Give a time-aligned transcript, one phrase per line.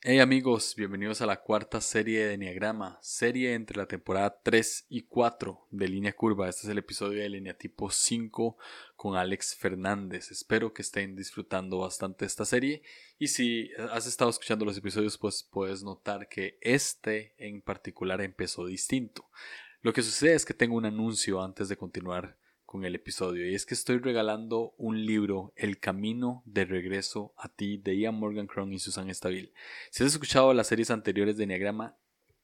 [0.00, 5.02] Hey amigos, bienvenidos a la cuarta serie de Enneagrama, serie entre la temporada 3 y
[5.02, 6.48] 4 de Línea Curva.
[6.48, 8.56] Este es el episodio de Línea Tipo 5
[8.94, 10.30] con Alex Fernández.
[10.30, 12.82] Espero que estén disfrutando bastante esta serie
[13.18, 18.66] y si has estado escuchando los episodios pues puedes notar que este en particular empezó
[18.66, 19.28] distinto.
[19.82, 23.54] Lo que sucede es que tengo un anuncio antes de continuar con el episodio y
[23.54, 28.46] es que estoy regalando un libro El Camino de Regreso a ti de Ian Morgan
[28.46, 29.54] Cron y Susan Estabil.
[29.90, 31.96] Si has escuchado las series anteriores de Enneagrama,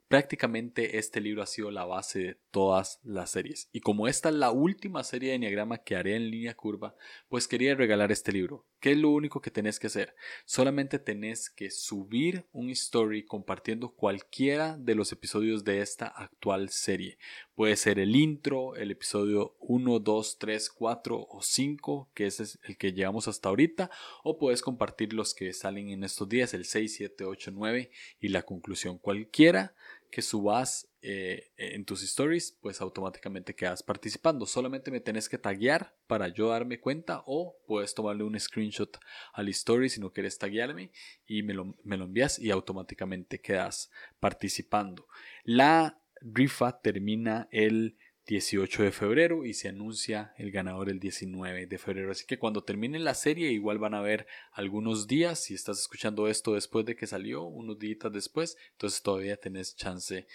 [0.09, 3.69] prácticamente este libro ha sido la base de todas las series.
[3.71, 6.97] Y como esta es la última serie de Enneagrama que haré en línea curva,
[7.29, 8.65] pues quería regalar este libro.
[8.85, 10.15] ¿Qué es lo único que tenés que hacer?
[10.45, 17.17] Solamente tenés que subir un story compartiendo cualquiera de los episodios de esta actual serie.
[17.55, 22.59] Puede ser el intro, el episodio 1, 2, 3, 4 o 5, que ese es
[22.65, 23.91] el que llevamos hasta ahorita,
[24.23, 28.29] o puedes compartir los que salen en estos días, el 6, 7, 8, 9 y
[28.29, 28.99] la conclusión.
[28.99, 29.75] Cualquiera
[30.11, 34.47] que subas eh, en tus stories, pues automáticamente quedas participando.
[34.47, 38.99] Solamente me tenés que taguear para yo darme cuenta o puedes tomarle un screenshot
[39.35, 40.93] al story si no quieres taguearme
[41.27, 45.07] y me lo, me lo envías y automáticamente quedas participando.
[45.43, 51.79] La rifa termina el 18 de febrero y se anuncia el ganador el 19 de
[51.79, 52.11] febrero.
[52.11, 55.45] Así que cuando termine la serie igual van a ver algunos días.
[55.45, 60.27] Si estás escuchando esto después de que salió, unos días después, entonces todavía tenés chance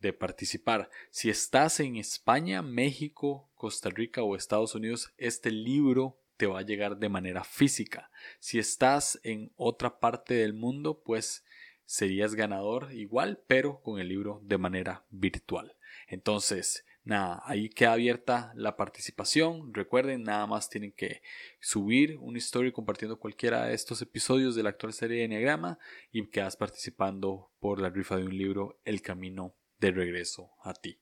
[0.00, 0.90] de participar.
[1.10, 6.64] Si estás en España, México, Costa Rica o Estados Unidos, este libro te va a
[6.64, 8.10] llegar de manera física.
[8.38, 11.44] Si estás en otra parte del mundo, pues
[11.84, 15.76] serías ganador igual, pero con el libro de manera virtual.
[16.06, 19.72] Entonces, Nada, ahí queda abierta la participación.
[19.72, 21.22] Recuerden, nada más tienen que
[21.58, 25.78] subir un story compartiendo cualquiera de estos episodios de la actual serie de Enneagrama
[26.12, 30.98] y quedas participando por la rifa de un libro El Camino de Regreso a ti.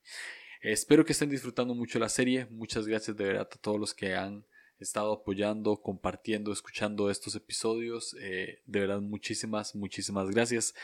[0.61, 2.47] Espero que estén disfrutando mucho la serie.
[2.51, 4.45] Muchas gracias de verdad a todos los que han
[4.79, 8.17] estado apoyando, compartiendo, escuchando estos episodios.
[8.21, 10.75] Eh, de verdad, muchísimas, muchísimas gracias.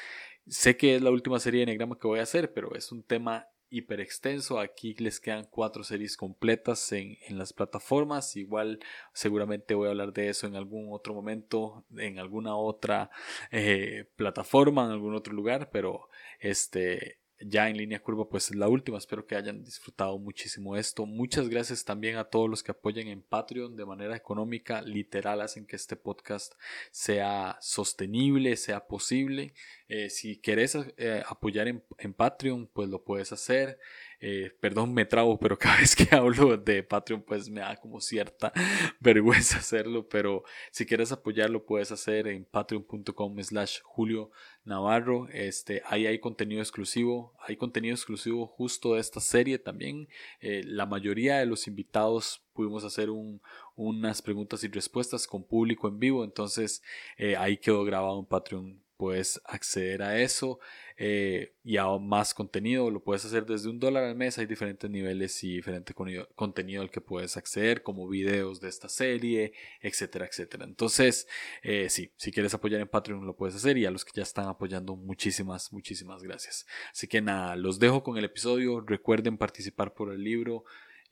[0.47, 3.03] Sé que es la última serie de Enneagrama que voy a hacer, pero es un
[3.03, 4.61] tema hiper extenso.
[4.61, 8.37] Aquí les quedan cuatro series completas en, en, las plataformas.
[8.37, 8.79] Igual
[9.13, 13.11] seguramente voy a hablar de eso en algún otro momento, en alguna otra
[13.51, 15.71] eh, plataforma, en algún otro lugar.
[15.73, 18.99] Pero este ya en línea curva pues es la última.
[18.99, 21.07] Espero que hayan disfrutado muchísimo esto.
[21.07, 24.83] Muchas gracias también a todos los que apoyan en Patreon de manera económica.
[24.83, 26.55] Literal hacen que este podcast
[26.91, 29.55] sea sostenible, sea posible.
[29.89, 33.79] Eh, si querés eh, apoyar en, en, Patreon pues lo puedes hacer.
[34.21, 38.01] Eh, perdón, me trabo, pero cada vez que hablo de Patreon, pues me da como
[38.01, 38.53] cierta
[39.01, 40.09] vergüenza hacerlo.
[40.09, 44.31] Pero si quieres apoyarlo, puedes hacer en patreon.com slash Julio
[44.65, 45.29] Navarro.
[45.33, 47.35] Este, ahí hay contenido exclusivo.
[47.47, 50.09] Hay contenido exclusivo justo de esta serie también.
[50.41, 53.43] Eh, la mayoría de los invitados pudimos hacer un,
[53.75, 56.25] unas preguntas y respuestas con público en vivo.
[56.25, 56.83] Entonces
[57.17, 60.59] eh, ahí quedó grabado en Patreon puedes acceder a eso
[60.97, 62.91] eh, y a más contenido.
[62.91, 64.39] Lo puedes hacer desde un dólar al mes.
[64.39, 69.53] Hay diferentes niveles y diferente contenido al que puedes acceder, como videos de esta serie,
[69.81, 70.65] etcétera, etcétera.
[70.65, 71.27] Entonces,
[71.63, 74.23] eh, sí, si quieres apoyar en Patreon lo puedes hacer y a los que ya
[74.23, 76.67] están apoyando, muchísimas, muchísimas gracias.
[76.93, 78.81] Así que nada, los dejo con el episodio.
[78.81, 80.65] Recuerden participar por el libro.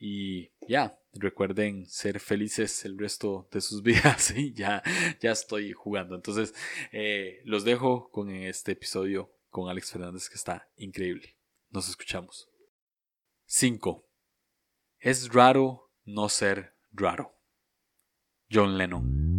[0.05, 4.83] Y ya, recuerden ser felices el resto de sus vidas y ya,
[5.21, 6.17] ya estoy jugando.
[6.17, 6.55] Entonces,
[6.91, 11.37] eh, los dejo con este episodio con Alex Fernández que está increíble.
[11.71, 12.51] Nos escuchamos.
[13.47, 14.05] 5.
[14.99, 17.37] Es raro no ser raro.
[18.51, 19.32] John Lennon.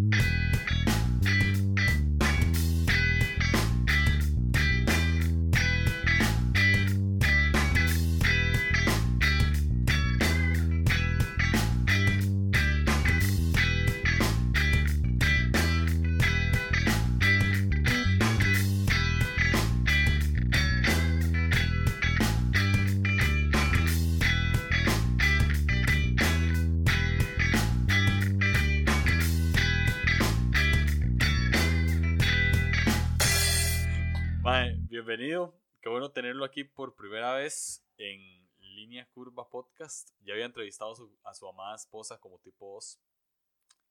[36.54, 40.12] Aquí por primera vez en Línea Curva Podcast.
[40.24, 43.00] Ya había entrevistado a su, amada esposa como tipo 2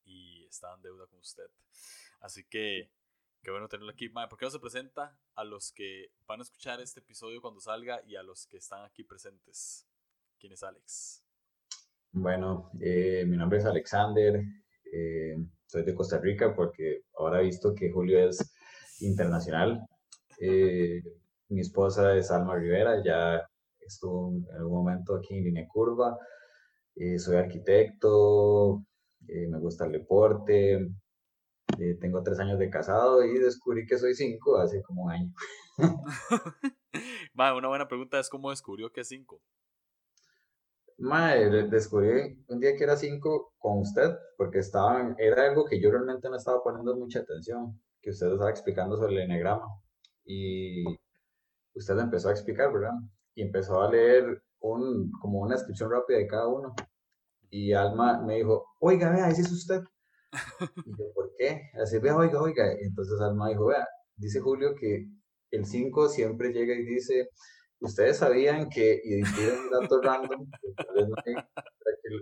[0.04, 1.50] y estaba en deuda con usted.
[2.20, 2.88] Así que
[3.42, 4.08] qué bueno tenerlo aquí.
[4.08, 8.00] ¿Por qué no se presenta a los que van a escuchar este episodio cuando salga
[8.06, 9.84] y a los que están aquí presentes?
[10.38, 11.24] ¿Quién es Alex?
[12.12, 14.40] Bueno, eh, mi nombre es Alexander.
[14.92, 15.34] Eh,
[15.66, 18.54] soy de Costa Rica porque ahora he visto que Julio es
[19.00, 19.84] internacional
[20.38, 21.02] Eh,
[21.52, 23.46] mi esposa es Alma Rivera, ya
[23.80, 26.16] estuvo en algún momento aquí en Línea Curva.
[26.94, 28.84] Eh, soy arquitecto,
[29.28, 30.88] eh, me gusta el deporte,
[32.00, 35.32] tengo tres años de casado y descubrí que soy cinco hace como un año.
[37.34, 39.40] una buena pregunta es cómo descubrió que es cinco.
[40.98, 45.90] Madre, descubrí un día que era 5 con usted, porque estaban, era algo que yo
[45.90, 49.66] realmente no estaba poniendo mucha atención, que usted estaba explicando sobre el enegrama.
[50.24, 50.84] Y
[51.82, 52.94] usted empezó a explicar, ¿verdad?
[53.34, 56.74] Y empezó a leer un, como una descripción rápida de cada uno.
[57.50, 59.82] Y Alma me dijo, oiga, vea, ese es usted.
[60.86, 61.70] Y yo, ¿por qué?
[61.82, 62.72] Así, vea, oiga, oiga.
[62.80, 63.86] Y entonces Alma dijo, vea,
[64.16, 65.06] dice Julio que
[65.50, 67.28] el 5 siempre llega y dice,
[67.80, 70.48] ustedes sabían que, y un dato random,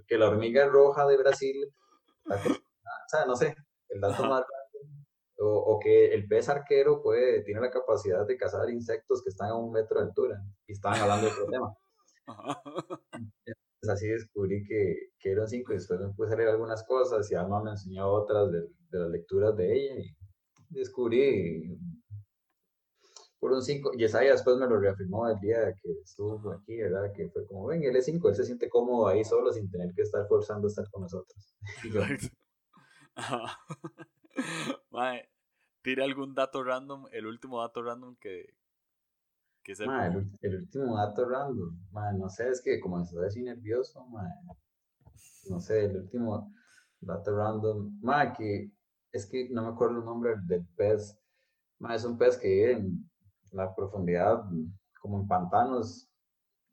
[0.09, 1.73] que, la hormiga roja de Brasil,
[2.25, 3.55] o sea, no sé,
[3.91, 4.60] el dato más random,
[5.41, 9.57] o, que el pez arquero puede, tiene la capacidad de cazar insectos que están a
[9.57, 11.75] un metro de altura, y estaban hablando del problema.
[13.13, 17.31] Entonces así descubrí que, que eran cinco, y después me puse a leer algunas cosas,
[17.31, 18.61] y Alma me enseñó otras de,
[18.91, 20.17] de las lecturas de ella, y
[20.69, 21.79] descubrí
[23.41, 23.93] por un 5.
[23.97, 27.11] Yesaya después me lo reafirmó el día que estuvo aquí, ¿verdad?
[27.15, 29.93] Que fue como, ven, él es 5, él se siente cómodo ahí solo sin tener
[29.95, 31.57] que estar forzando a estar con nosotros.
[35.83, 38.55] tira algún dato random, el último dato random que,
[39.63, 41.79] que el, el, último dato random,
[42.19, 44.07] no sé, es que como estoy así nervioso,
[45.49, 46.53] no sé, el último
[47.01, 48.01] dato random,
[48.37, 48.71] que
[49.13, 51.19] es que no me acuerdo el nombre del pez,
[51.95, 53.11] es un pez que vive en,
[53.53, 54.45] la profundidad
[55.01, 56.09] como en pantanos,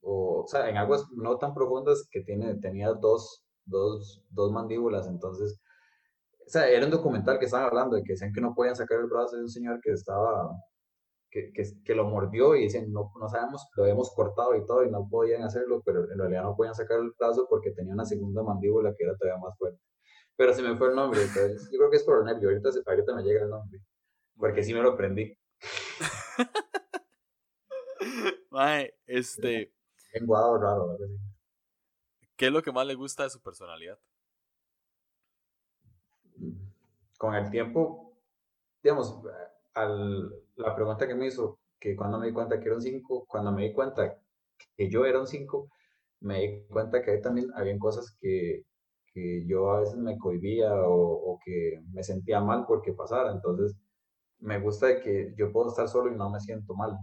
[0.02, 5.08] o, o, sea, en aguas no tan profundas que tiene, tenía dos, dos, dos mandíbulas,
[5.08, 5.60] entonces,
[6.48, 9.00] o sea, era un documental que estaban hablando de que decían que no podían sacar
[9.00, 10.50] el brazo de un señor que estaba,
[11.30, 14.86] que, que, que lo mordió y decían, no, no sabemos, lo habíamos cortado y todo
[14.86, 18.06] y no podían hacerlo, pero en realidad no podían sacar el brazo porque tenía una
[18.06, 19.82] segunda mandíbula que era todavía más fuerte.
[20.38, 22.70] Pero se me fue el nombre, entonces, yo creo que es por el nervio, ahorita,
[22.86, 23.82] ahorita me llega el nombre,
[24.38, 25.38] porque sí me lo aprendí.
[29.06, 29.74] este.
[30.14, 30.98] raro,
[32.38, 34.00] ¿Qué es lo que más le gusta de su personalidad?
[37.18, 38.14] Con el tiempo,
[38.84, 39.20] digamos,
[39.74, 43.26] al, la pregunta que me hizo, que cuando me di cuenta que era un 5,
[43.28, 44.20] cuando me di cuenta
[44.76, 45.70] que yo era un 5,
[46.22, 48.64] me di cuenta que también habían cosas que,
[49.14, 53.32] que yo a veces me cohibía o, o, que me sentía mal porque pasara.
[53.32, 53.76] Entonces,
[54.40, 56.98] me gusta que yo puedo estar solo y no me siento mal.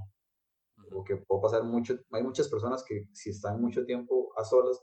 [0.92, 4.80] O que puedo pasar mucho, hay muchas personas que si están mucho tiempo a solas,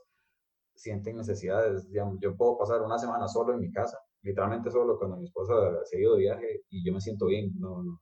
[0.74, 5.16] sienten necesidades, digamos, yo puedo pasar una semana solo en mi casa, literalmente solo cuando
[5.16, 5.54] mi esposa
[5.84, 8.00] se ha ido de viaje y yo me siento bien, no, no.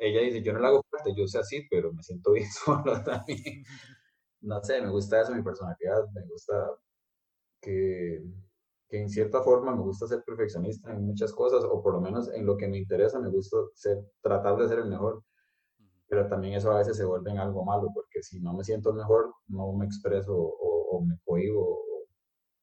[0.00, 3.02] Ella dice, yo no la hago fuerte, yo sé así, pero me siento bien solo
[3.04, 3.64] también.
[4.40, 6.54] No sé, me gusta eso, mi personalidad, me gusta
[7.60, 8.22] que,
[8.88, 12.32] que en cierta forma me gusta ser perfeccionista en muchas cosas, o por lo menos
[12.32, 15.22] en lo que me interesa, me gusta ser, tratar de ser el mejor
[16.08, 18.92] pero también eso a veces se vuelve en algo malo, porque si no me siento
[18.94, 21.80] mejor, no me expreso o, me cohibo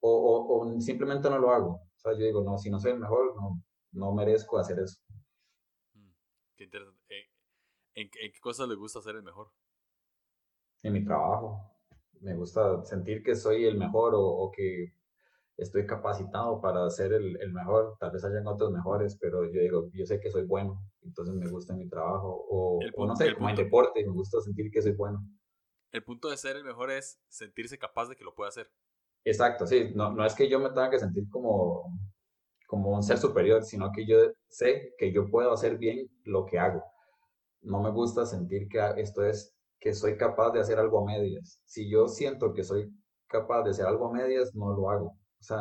[0.01, 1.81] o, o, simplemente no lo hago.
[2.06, 3.63] O sea, yo digo, no, si no soy el mejor, no,
[3.94, 5.02] no merezco hacer eso.
[5.94, 6.12] Mm,
[6.56, 7.02] qué interesante.
[7.10, 7.25] Eh,
[7.96, 9.52] ¿En, ¿En, qué cosas le gusta ser el mejor?
[10.83, 11.71] En mi trabajo.
[12.21, 14.94] Me gusta sentir que soy el mejor o, que
[15.57, 17.97] estoy capacitado para ser el, el, mejor.
[18.00, 21.47] Tal vez hayan otros mejores, pero yo digo, yo sé que soy bueno entonces me
[21.50, 25.24] gusta mi trabajo, o, no sé, como en deporte, me gusta sentir que soy bueno.
[25.92, 28.71] El punto de ser el mejor es sentirse capaz de que lo pueda hacer.
[29.25, 31.85] Exacto, sí, no, no es que yo me tenga que sentir como,
[32.67, 34.17] como un ser superior, sino que yo
[34.49, 36.83] sé que yo puedo hacer bien lo que hago.
[37.61, 41.61] No me gusta sentir que esto es que soy capaz de hacer algo a medias.
[41.65, 42.91] Si yo siento que soy
[43.27, 45.07] capaz de hacer algo a medias, no lo hago.
[45.39, 45.59] O sea,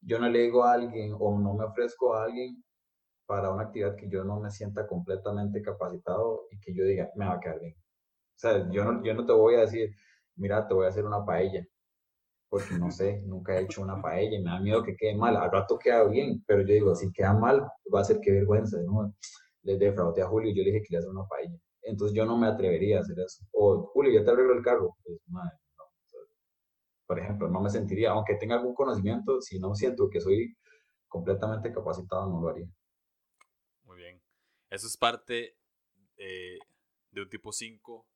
[0.00, 2.62] yo no le digo a alguien o no me ofrezco a alguien
[3.26, 7.26] para una actividad que yo no me sienta completamente capacitado y que yo diga, me
[7.26, 7.74] va a quedar bien.
[7.76, 9.90] O sea, yo no, yo no te voy a decir,
[10.36, 11.66] mira, te voy a hacer una paella,
[12.48, 15.36] porque no sé, nunca he hecho una paella y me da miedo que quede mal.
[15.36, 17.60] Al rato queda bien, pero yo digo, si queda mal,
[17.94, 19.14] va a ser que vergüenza, ¿no?
[19.62, 21.56] Le defraudé a Julio y yo le dije que le hacer una paella.
[21.82, 23.44] Entonces yo no me atrevería a hacer eso.
[23.52, 24.96] O, Julio, ya te arreglo el carro.
[25.04, 25.84] Pues, madre, no.
[27.06, 30.56] Por ejemplo, no me sentiría, aunque tenga algún conocimiento, si no siento que soy
[31.08, 32.68] completamente capacitado, no lo haría.
[34.70, 35.56] Eso es parte
[36.16, 36.58] eh,
[37.10, 38.06] de un tipo 5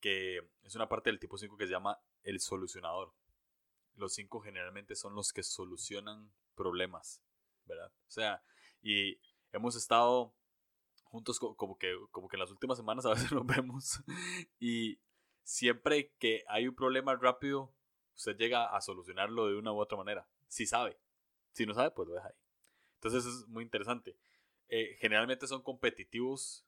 [0.00, 3.12] que es una parte del tipo 5 que se llama el solucionador.
[3.94, 7.22] Los 5 generalmente son los que solucionan problemas,
[7.66, 7.92] ¿verdad?
[8.08, 8.42] O sea,
[8.82, 9.20] y
[9.52, 10.34] hemos estado
[11.04, 14.02] juntos como que, como que en las últimas semanas a veces nos vemos
[14.58, 15.00] y
[15.42, 17.74] siempre que hay un problema rápido,
[18.14, 20.28] usted llega a solucionarlo de una u otra manera.
[20.48, 20.98] Si sabe.
[21.52, 22.34] Si no sabe, pues lo deja ahí.
[22.94, 24.16] Entonces es muy interesante.
[24.68, 26.64] Eh, generalmente son competitivos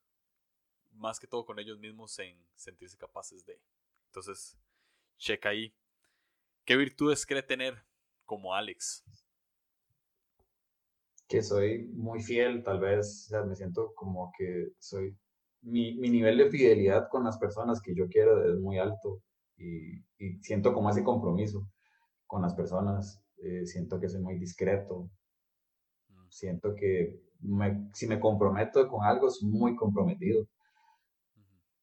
[0.93, 3.61] más que todo con ellos mismos en sentirse capaces de.
[4.07, 4.59] Entonces,
[5.23, 5.73] checa ahí.
[6.65, 7.75] ¿Qué virtudes cree tener
[8.25, 9.05] como Alex?
[11.29, 15.17] Que soy muy fiel, tal vez, me siento como que soy,
[15.63, 19.23] mi, mi, nivel de fidelidad con las personas que yo quiero es muy alto
[19.57, 21.67] y, y siento como ese compromiso
[22.27, 25.11] con las personas, eh, siento que soy muy discreto,
[26.09, 26.29] mm.
[26.31, 27.21] siento que
[27.93, 30.47] si me comprometo con algo, es muy comprometido.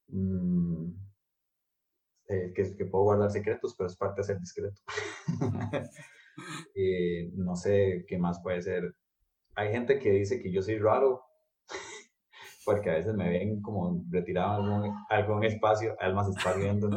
[0.08, 0.79] Mm,
[2.30, 4.80] eh, que, que, puedo guardar secretos, pero es parte de ser discreto.
[6.74, 8.94] Eh, no sé qué más puede ser.
[9.56, 11.22] Hay gente que dice que yo soy raro,
[12.64, 16.88] porque a veces me ven como retirado en algún, algún espacio, además está viendo,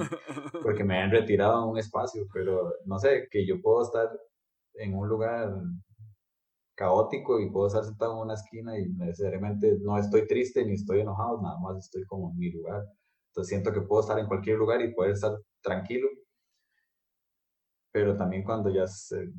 [0.61, 4.07] porque me han retirado en un espacio, pero no sé, que yo puedo estar
[4.75, 5.51] en un lugar
[6.75, 11.01] caótico y puedo estar sentado en una esquina y necesariamente no estoy triste ni estoy
[11.01, 12.85] enojado, nada más estoy como en mi lugar.
[13.33, 16.07] Entonces siento que puedo estar en cualquier lugar y poder estar tranquilo.
[17.91, 18.85] Pero también cuando ya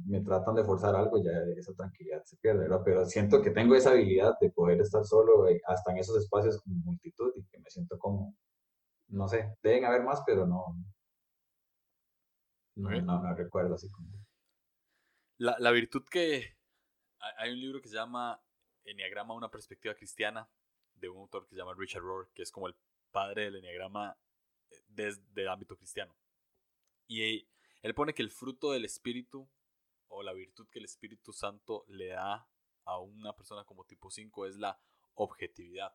[0.07, 2.83] me tratan de forzar algo, ya esa tranquilidad se pierde, ¿verdad?
[2.85, 6.61] Pero siento que tengo esa habilidad de poder estar solo eh, hasta en esos espacios
[6.61, 8.35] con multitud y que me siento como,
[9.09, 10.77] no sé, deben haber más, pero no,
[12.75, 14.09] no, no, recuerdo así como.
[15.39, 16.57] La, la virtud que,
[17.39, 18.43] hay un libro que se llama
[18.85, 20.49] Enneagrama, una perspectiva cristiana,
[20.97, 22.75] de un autor que se llama Richard Rohr, que es como el
[23.15, 24.19] padre del Enneagrama
[24.71, 26.15] eh, desde el ámbito cristiano.
[27.07, 27.49] Y
[27.83, 29.49] él pone que el fruto del Espíritu,
[30.09, 32.49] o la virtud que el Espíritu Santo le da
[32.85, 34.79] a una persona como tipo 5 es la
[35.15, 35.95] objetividad.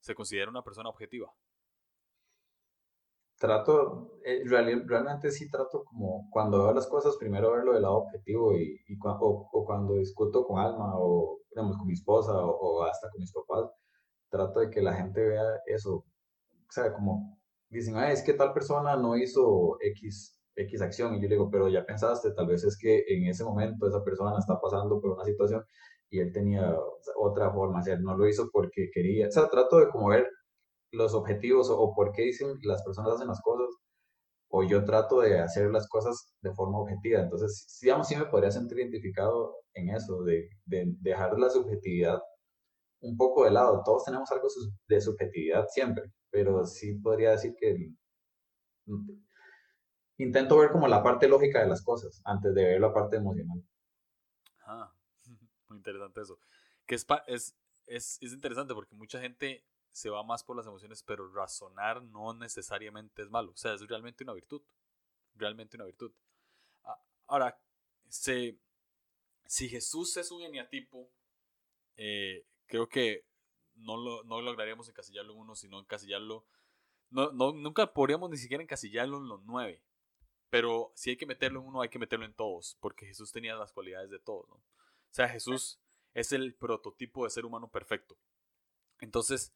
[0.00, 1.32] ¿Se considera una persona objetiva?
[3.38, 8.54] trato, eh, realmente sí trato como cuando veo las cosas, primero verlo del lado objetivo
[8.54, 13.20] y, y o, cuando discuto con Alma o digamos, con mi esposa o, hasta con
[13.20, 13.70] mis papás,
[14.30, 17.38] trato de que la gente vea eso, o sea, como
[17.70, 21.68] dicen, es que tal persona no hizo X, X acción y yo le digo, pero
[21.68, 25.24] ya pensaste, tal vez es que en ese momento esa persona está pasando por una
[25.24, 25.64] situación
[26.10, 26.76] y él tenía
[27.16, 30.26] otra forma, o sea, no lo hizo porque quería, o sea, trato de como ver
[30.92, 33.68] los objetivos o, por qué dicen las personas hacen las cosas,
[34.48, 37.20] o yo trato de hacer las cosas de forma objetiva.
[37.20, 42.20] Entonces, digamos, sí me podría sentir identificado en eso, de, de dejar la subjetividad
[43.00, 43.82] un poco de lado.
[43.84, 44.48] Todos tenemos algo
[44.88, 47.92] de subjetividad siempre, pero sí podría decir que
[50.18, 53.62] intento ver como la parte lógica de las cosas antes de ver la parte emocional.
[54.60, 54.92] Ah,
[55.68, 56.38] muy interesante eso.
[56.86, 59.64] Que es, es, es, es interesante porque mucha gente
[59.96, 63.52] se va más por las emociones, pero razonar no necesariamente es malo.
[63.52, 64.62] O sea, es realmente una virtud.
[65.34, 66.12] Realmente una virtud.
[66.84, 67.58] Ah, ahora,
[68.08, 68.58] si
[69.68, 71.10] Jesús es un eniatipo,
[71.96, 73.24] eh, creo que
[73.74, 76.46] no, lo, no lograríamos encasillarlo en uno, sino encasillarlo.
[77.10, 79.82] No, no, nunca podríamos ni siquiera encasillarlo en los nueve.
[80.50, 83.56] Pero si hay que meterlo en uno, hay que meterlo en todos, porque Jesús tenía
[83.56, 84.48] las cualidades de todos.
[84.50, 84.62] O
[85.10, 85.80] sea, Jesús
[86.14, 88.16] es el prototipo de ser humano perfecto.
[89.00, 89.54] Entonces,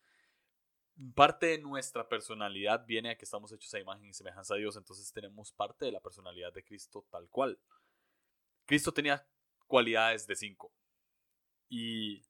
[1.14, 4.76] parte de nuestra personalidad viene a que estamos hechos a imagen y semejanza a Dios,
[4.76, 7.58] entonces tenemos parte de la personalidad de Cristo tal cual.
[8.66, 9.26] Cristo tenía
[9.66, 10.72] cualidades de cinco.
[11.68, 12.24] Y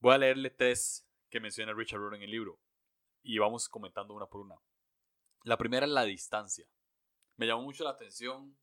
[0.00, 2.58] voy a leerle tres que menciona Richard Rohr en el libro.
[3.22, 4.56] Y vamos comentando una por una.
[5.44, 6.66] La primera es la distancia.
[7.36, 8.56] Me llamó mucho la atención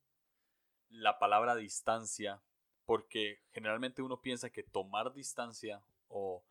[0.90, 2.42] la palabra distancia
[2.86, 6.44] porque generalmente uno piensa que tomar distancia o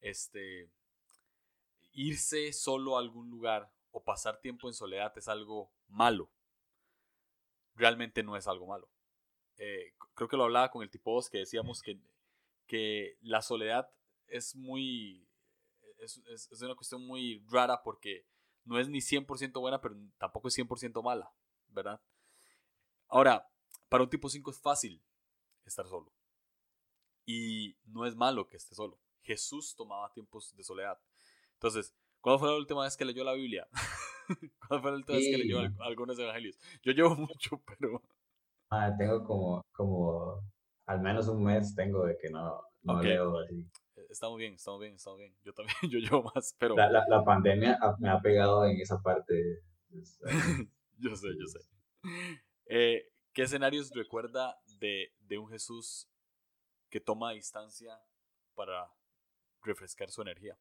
[0.00, 0.70] este
[1.92, 6.30] irse solo a algún lugar o pasar tiempo en soledad es algo malo.
[7.74, 8.90] Realmente no es algo malo.
[9.58, 11.98] Eh, creo que lo hablaba con el tipo 2 que decíamos que,
[12.66, 13.90] que la soledad
[14.28, 15.28] es muy.
[15.98, 16.18] Es,
[16.50, 18.26] es, una cuestión muy rara porque
[18.64, 21.32] no es ni 100% buena, pero tampoco es 100% mala,
[21.68, 22.00] ¿verdad?
[23.08, 23.48] Ahora,
[23.88, 25.02] para un tipo 5 es fácil
[25.64, 26.12] estar solo.
[27.24, 29.00] Y no es malo que esté solo.
[29.22, 30.98] Jesús tomaba tiempos de soledad.
[31.54, 33.66] Entonces, ¿cuándo fue la última vez que leyó la Biblia?
[34.68, 36.58] ¿Cuándo fue la última vez que leyó algunos evangelios?
[36.82, 38.02] Yo llevo mucho, pero...
[38.70, 40.40] Ah, tengo como, como,
[40.86, 43.64] al menos un mes tengo de que no, no leo así.
[44.16, 45.36] Estamos bien, estamos bien, estamos bien.
[45.44, 46.74] Yo también, yo llevo más, pero...
[46.74, 49.62] La, la, pandemia me ha pegado en esa parte.
[50.96, 51.58] yo sé, yo sé.
[52.64, 56.08] Eh, ¿Qué escenarios recuerda de, de un Jesús
[56.88, 58.00] que toma distancia
[58.54, 58.90] para
[59.60, 60.58] refrescar su energía?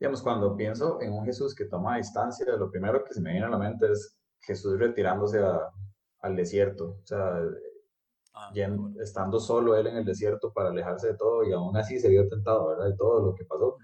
[0.00, 3.46] Digamos, cuando pienso en un Jesús que toma distancia, lo primero que se me viene
[3.46, 5.40] a la mente es Jesús retirándose
[6.22, 7.40] al desierto, o sea,
[8.36, 8.52] ah,
[9.00, 12.28] estando solo él en el desierto para alejarse de todo y aún así se vio
[12.28, 12.86] tentado, ¿verdad?
[12.86, 13.82] De todo lo que pasó, mm.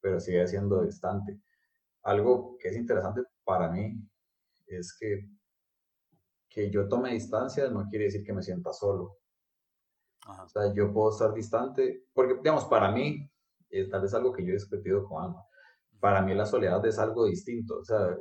[0.00, 1.40] pero sigue siendo distante.
[2.02, 3.98] Algo que es interesante para mí
[4.66, 5.28] es que
[6.54, 9.18] que yo tome distancia no quiere decir que me sienta solo.
[10.26, 13.28] O sea, yo puedo estar distante, porque, digamos, para mí,
[13.68, 15.44] es tal vez algo que yo he discutido con Alma,
[15.98, 17.80] para mí la soledad es algo distinto.
[17.80, 18.16] O sea,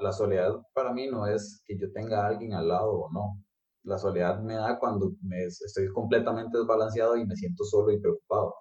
[0.00, 3.42] la, soledad para mí no es que yo tenga a alguien al lado o no.
[3.84, 8.54] La soledad me da cuando me, estoy completamente desbalanceado y me siento solo y preocupado.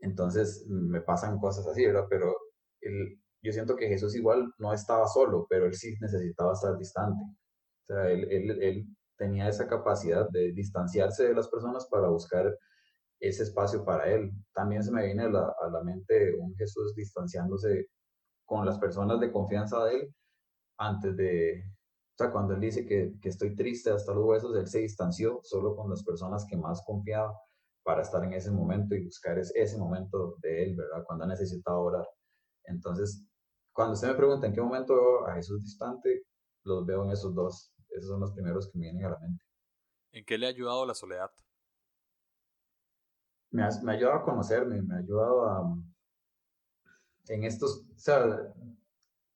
[0.00, 2.06] Entonces me pasan cosas así, ¿verdad?
[2.10, 2.34] Pero
[2.80, 7.22] el, yo siento que Jesús igual no estaba solo, pero él sí necesitaba estar distante.
[7.88, 12.54] O sea, él, él, él tenía esa capacidad de distanciarse de las personas para buscar
[13.20, 14.32] ese espacio para él.
[14.54, 17.86] También se me viene a la, a la, mente un Jesús distanciándose
[18.44, 20.14] con las personas de confianza de él
[20.78, 21.62] antes de,
[22.16, 25.40] o sea, cuando él dice que, que, estoy triste hasta los huesos, él se distanció
[25.42, 27.38] solo con las personas que más confiaba
[27.82, 31.04] para estar en ese momento y buscar ese, ese momento de él, ¿verdad?
[31.06, 32.08] Cuando necesitaba orar.
[32.64, 33.22] Entonces,
[33.70, 36.24] cuando usted me pregunta en qué momento a Jesús distante,
[36.64, 39.44] los veo en esos dos, esos son los primeros que me vienen a la mente.
[40.12, 41.30] ¿En qué le ha ayudado la soledad?
[43.50, 45.76] Me ha, me ha ayudado a conocerme, me ha ayudado a...
[47.28, 48.54] En estos, o sea,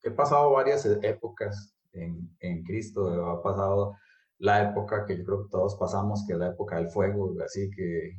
[0.02, 3.96] he pasado varias épocas en, en Cristo, ha pasado
[4.38, 7.70] la época que yo creo que todos pasamos, que es la época del fuego, así
[7.70, 8.18] que...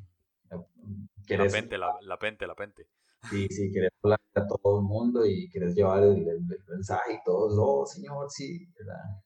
[0.50, 2.88] la pente, la, la pente, la pente.
[3.30, 6.26] Sí, sí, quieres hablar a todo el mundo y quieres llevar el,
[6.68, 8.68] mensaje y todos, oh, señor, sí,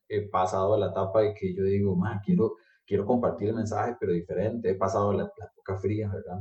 [0.07, 4.11] He pasado la etapa de que yo digo, ma, quiero, quiero compartir el mensaje, pero
[4.13, 4.69] diferente.
[4.69, 6.39] He pasado la, época fría, ¿verdad?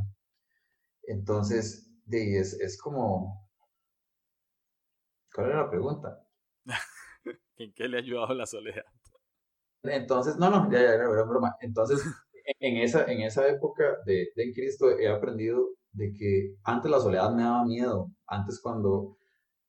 [1.05, 3.49] Entonces, de, es, es como...
[5.33, 6.24] ¿Cuál era la pregunta?
[7.57, 8.85] ¿En qué le ha ayudado la soledad?
[9.83, 11.57] Entonces, no, no, ya, ya, era broma.
[11.61, 12.01] Entonces,
[12.61, 17.33] en esa, en esa época de, de Cristo he aprendido de que antes la soledad
[17.33, 19.17] me daba miedo, antes cuando,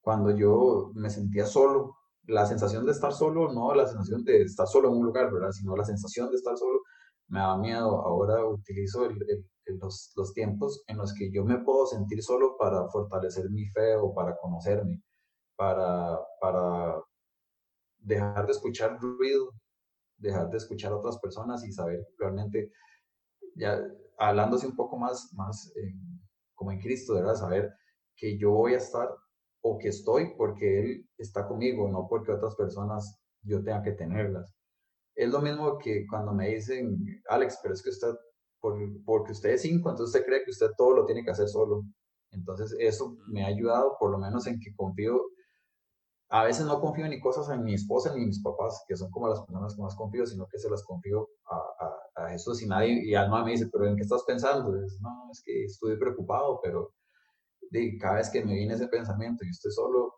[0.01, 1.95] cuando yo me sentía solo,
[2.27, 5.51] la sensación de estar solo, no la sensación de estar solo en un lugar, ¿verdad?
[5.51, 6.79] Sino la sensación de estar solo
[7.27, 8.01] me daba miedo.
[8.01, 9.07] Ahora utilizo
[9.67, 13.95] los, los, tiempos en los que yo me puedo sentir solo para fortalecer mi fe
[13.95, 15.01] o para conocerme,
[15.55, 16.95] para, para
[18.05, 19.51] dejar de escuchar ruido,
[20.17, 22.71] dejar de escuchar a otras personas y saber realmente,
[23.55, 23.81] ya
[24.17, 25.73] hablándose un poco más, más
[26.53, 27.35] como en Cristo, ¿verdad?
[27.35, 27.73] Saber
[28.15, 29.09] que yo voy a estar
[29.61, 34.53] o que estoy porque Él está conmigo, no porque otras personas yo tenga que tenerlas.
[35.15, 36.97] Es lo mismo que cuando me dicen,
[37.29, 38.13] Alex, pero es que usted,
[38.59, 41.47] por, porque usted es cinco, entonces usted cree que usted todo lo tiene que hacer
[41.47, 41.83] solo.
[42.31, 45.21] Entonces eso me ha ayudado por lo menos en que confío
[46.29, 49.11] a veces no confío ni cosas en mi esposa ni en mis papás, que son
[49.11, 52.67] como las personas que más confío, sino que se las confío a, a, Jesús y
[52.67, 54.71] nadie, y Alma me dice, pero ¿en qué estás pensando?
[54.71, 56.93] no, es que estoy preocupado, pero
[57.69, 60.13] de, cada vez que me viene ese pensamiento y estoy solo,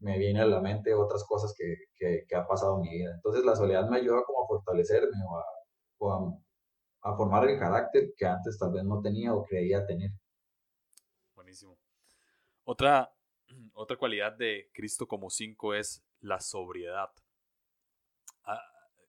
[0.00, 3.12] me viene a la mente otras cosas que, que, que ha pasado en mi vida.
[3.14, 5.44] Entonces la soledad me ayuda como a fortalecerme o, a,
[5.98, 6.42] o
[7.02, 10.10] a formar el carácter que antes tal vez no tenía o creía tener.
[11.34, 11.78] Buenísimo.
[12.64, 13.15] Otra,
[13.76, 17.10] otra cualidad de Cristo como cinco es la sobriedad.
[18.44, 18.60] Ah,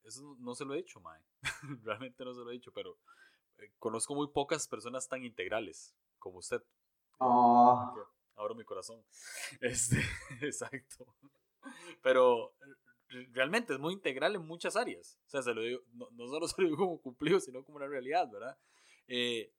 [0.03, 1.21] eso no se lo he dicho, Mae.
[1.83, 2.99] Realmente no se lo he dicho, pero
[3.59, 6.61] eh, conozco muy pocas personas tan integrales como usted.
[7.19, 7.95] Oh.
[8.35, 9.03] Abro mi corazón.
[9.61, 9.97] Este,
[10.41, 11.15] exacto.
[12.03, 12.53] Pero
[13.09, 15.17] eh, realmente es muy integral en muchas áreas.
[15.27, 17.87] O sea, se lo digo, no, solo se lo digo como cumplido, sino como una
[17.87, 18.57] realidad, ¿verdad?
[19.07, 19.53] Eh,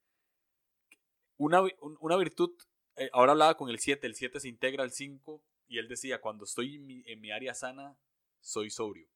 [1.38, 1.62] una,
[2.00, 2.52] una virtud
[2.98, 6.20] eh, ahora hablaba con el 7, el 7 se integra al 5 y él decía,
[6.20, 7.96] cuando estoy en mi, área sana,
[8.40, 9.08] soy sobrio.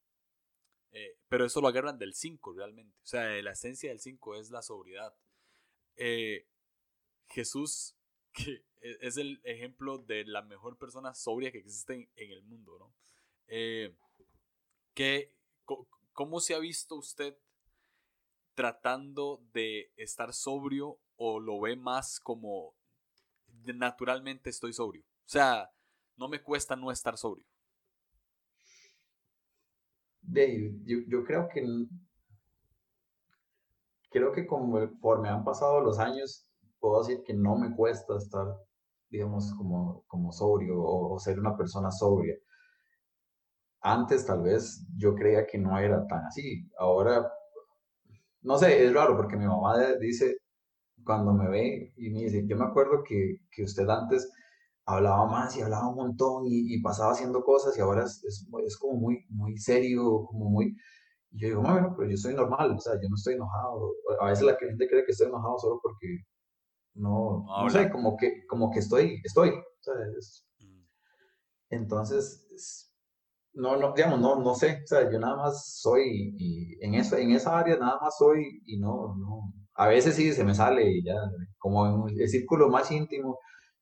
[0.92, 2.96] Eh, pero eso lo agarran del 5 realmente.
[3.02, 5.14] O sea, la esencia del 5 es la sobriedad.
[5.96, 6.46] Eh,
[7.28, 7.96] Jesús,
[8.32, 12.78] que e, es el ejemplo de la mejor persona sobria que existe en, el mundo,
[12.78, 12.94] ¿no?
[16.12, 17.36] ¿Cómo se ha visto usted
[18.54, 22.74] tratando de estar sobrio o lo ve más como
[23.74, 25.02] naturalmente estoy sobrio.
[25.02, 25.70] O sea,
[26.16, 27.46] no me cuesta no estar sobrio.
[30.22, 31.66] Dave, yo, creo que
[34.10, 36.46] creo que conforme han pasado los años,
[36.78, 38.46] puedo decir que no me cuesta estar,
[39.08, 42.36] digamos, como, como sobrio o, ser una persona sobria.
[43.80, 46.70] Antes tal vez yo creía que no era tan así.
[46.78, 47.30] Ahora,
[48.42, 50.38] no sé, es raro porque mi mamá dice,
[51.04, 54.30] cuando me ve y me dice, yo me acuerdo que, que usted antes
[54.84, 58.98] hablaba más y hablaba un montón y, pasaba haciendo cosas y ahora es, es, como
[58.98, 60.76] muy, muy serio, como muy...
[61.30, 63.92] Y yo digo, bueno, pero yo soy normal, o sea, yo no estoy enojado.
[64.20, 66.24] A veces la gente cree que estoy enojado solo porque
[66.94, 69.50] no, no, sé, como que, como que estoy, estoy.
[69.50, 70.84] Mm.
[71.70, 72.92] entonces,
[73.54, 77.16] no, no, digamos, no, no sé, o sea, yo nada más soy y en, eso,
[77.16, 80.90] en esa área nada más soy y no, no, a veces sí se me sale
[80.90, 81.16] y ya,
[81.58, 83.38] como en el círculo más íntimo,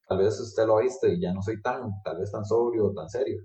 [0.08, 2.88] tal vez usted lo ha visto y ya no soy tan, tal vez tan sobrio
[2.88, 3.42] o tan serio.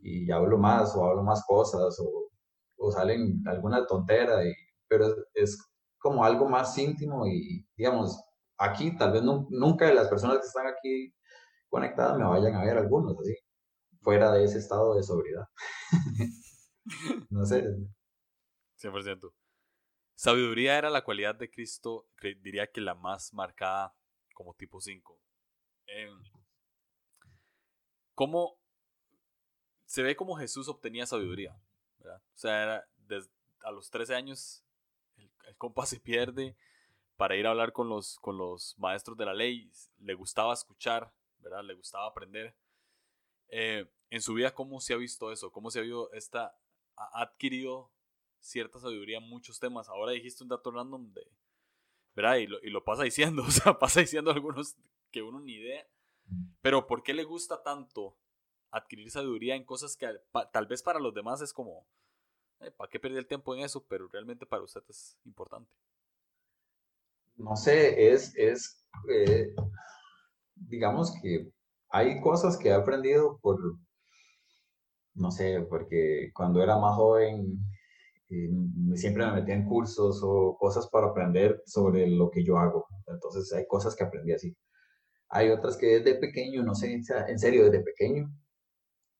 [0.00, 2.30] Y hablo más o hablo más cosas o,
[2.78, 4.52] o salen alguna tontera, y,
[4.88, 5.58] pero es,
[5.98, 8.22] como algo más íntimo y, digamos,
[8.56, 11.12] aquí tal vez nunca de las personas que están aquí
[11.68, 13.34] conectadas me vayan a ver algunos así,
[14.00, 15.44] fuera de ese estado de sobriedad.
[17.30, 17.64] no sé.
[18.80, 19.32] 100%.
[20.18, 22.08] Sabiduría era la cualidad de Cristo,
[22.42, 23.94] diría que la más marcada
[24.34, 25.16] como tipo 5.
[25.86, 26.20] Em,
[28.16, 28.58] ¿Cómo
[29.84, 31.56] se ve como Jesús obtenía sabiduría?
[32.00, 32.84] O sea,
[33.62, 34.64] a los 13 años
[35.18, 36.56] el, compa se pierde
[37.16, 39.70] para ir a hablar con los, con los maestros de la ley.
[40.00, 41.62] Le gustaba escuchar, ¿verdad?
[41.62, 42.56] Le gustaba aprender.
[43.50, 45.52] Eh, en su vida, ¿cómo se ha visto eso?
[45.52, 46.58] ¿Cómo se ha visto esta,
[46.96, 47.92] ha adquirido
[48.40, 49.88] cierta sabiduría en muchos temas.
[49.88, 51.26] Ahora dijiste un dato random de,
[52.14, 52.36] ¿verdad?
[52.36, 54.76] Y lo, y lo pasa diciendo, o sea, pasa diciendo algunos
[55.10, 55.86] que uno ni idea.
[56.60, 58.16] Pero ¿por qué le gusta tanto
[58.70, 60.06] adquirir sabiduría en cosas que
[60.52, 61.86] tal vez para los demás es como,
[62.60, 63.84] eh, ¿para qué perder el tiempo en eso?
[63.86, 65.72] Pero realmente para usted es importante.
[67.36, 69.54] No sé, es, es eh,
[70.54, 71.50] digamos que
[71.90, 73.58] hay cosas que he aprendido por,
[75.14, 77.58] no sé, porque cuando era más joven
[78.94, 82.86] siempre me metía en cursos o cosas para aprender sobre lo que yo hago.
[83.06, 84.56] Entonces hay cosas que aprendí así.
[85.30, 88.30] Hay otras que desde pequeño, no sé, en serio, desde pequeño,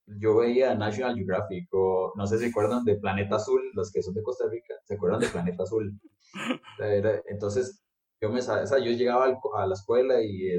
[0.06, 4.14] yo veía National Geographic o no sé si acuerdan de Planeta Azul, los que son
[4.14, 6.00] de Costa Rica, ¿se acuerdan de Planeta Azul?
[7.28, 7.82] entonces
[8.20, 10.50] yo, me, o sea, yo llegaba a la escuela y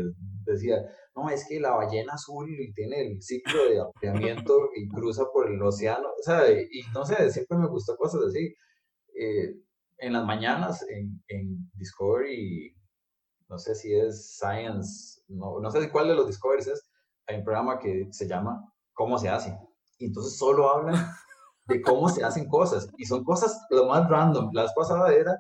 [0.46, 0.78] decía,
[1.16, 5.62] no, es que la ballena azul tiene el ciclo de apareamiento y cruza por el
[5.62, 8.54] océano, o sea, y no sé, siempre me gustó cosas así.
[9.16, 9.56] Eh,
[9.98, 12.74] en las mañanas en, en, Discovery,
[13.50, 16.90] no sé si es Science, no, no sé cuál de los Discoveries es,
[17.28, 19.58] hay un programa que se llama ¿Cómo se hace?
[19.98, 20.96] Y entonces solo hablan
[21.68, 24.50] de cómo se hacen cosas, y son cosas lo más random.
[24.54, 25.38] La vez pasada era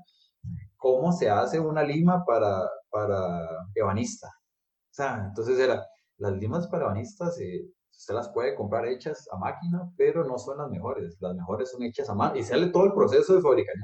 [0.79, 4.27] cómo se hace una lima para, para ebanista.
[4.27, 5.85] O sea, entonces era,
[6.17, 10.57] las limas para ebanistas, eh, usted las puede comprar hechas a máquina, pero no son
[10.57, 11.17] las mejores.
[11.19, 13.83] Las mejores son hechas a mano y sale todo el proceso de fabricación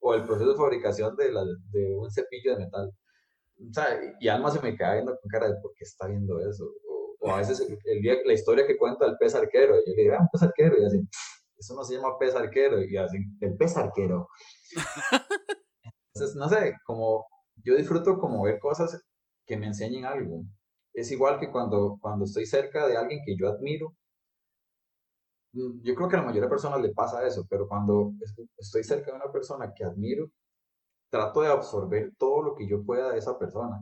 [0.00, 2.90] o el proceso de fabricación de, la, de un cepillo de metal.
[3.58, 6.40] O sea, y Alma se me queda viendo con cara de por qué está viendo
[6.40, 6.64] eso.
[7.20, 10.02] O, a veces el, día, la historia que cuenta el pez arquero, y yo le
[10.02, 11.00] digo, ah, pez arquero, y así,
[11.56, 14.26] eso no se llama pez arquero, y así, el pez arquero.
[16.14, 19.02] Entonces, no sé, como yo disfruto como ver cosas
[19.46, 20.42] que me enseñen algo.
[20.92, 23.94] Es igual que cuando, cuando estoy cerca de alguien que yo admiro.
[25.52, 28.12] Mm, yo creo que a la mayoría de personas le pasa eso, pero cuando
[28.58, 30.30] estoy cerca de una persona que admiro,
[31.10, 33.80] trato de absorber todo lo que yo pueda de esa persona.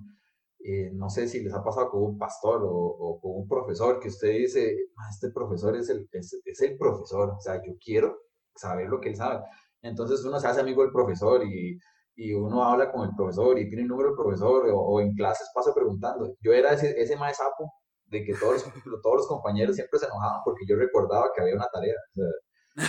[0.60, 4.08] Eh, no sé si les ha pasado con un pastor o, con un profesor que
[4.08, 8.18] usted dice, ah, este profesor es el, es, es el profesor, o sea, yo quiero
[8.54, 9.44] saber lo que él sabe.
[9.82, 11.78] Entonces uno se hace amigo del profesor y
[12.16, 15.50] y uno habla con el profesor y tiene el número del profesor o, en clases
[15.54, 16.34] pasa preguntando.
[16.40, 17.72] Yo era ese, ese sapo
[18.06, 18.64] de que todos los,
[19.02, 21.94] todos los compañeros siempre se enojaban porque yo recordaba que había una tarea.
[22.14, 22.82] O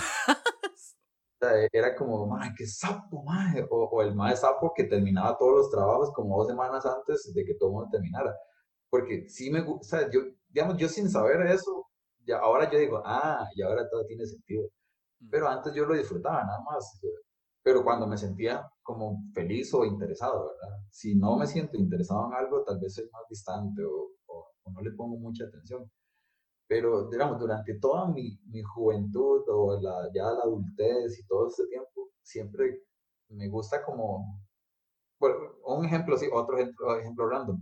[1.38, 3.66] sea, era como, ¡ay, qué sapo, mae!
[3.70, 7.44] O, o, el más sapo que terminaba todos los trabajos como dos semanas antes de
[7.44, 8.34] que todo el mundo terminara.
[8.90, 11.86] Porque sí me gusta, yo, digamos, yo sin saber eso,
[12.26, 14.68] ya, ahora yo digo, ah, y ahora todo tiene sentido.
[15.20, 15.30] Mm.
[15.30, 17.00] Pero antes yo lo disfrutaba nada más
[17.62, 20.78] pero cuando me sentía como feliz o interesado, ¿verdad?
[20.90, 24.10] Si no me siento interesado en algo, tal vez soy más distante o,
[24.64, 25.90] no le pongo mucha atención.
[26.66, 29.78] Pero, digamos, durante toda mi, mi juventud o
[30.14, 32.80] ya la adultez y todo este tiempo, siempre
[33.28, 34.40] me gusta como,
[35.18, 37.58] por, un ejemplo, sí, otro ejemplo, ejemplo random.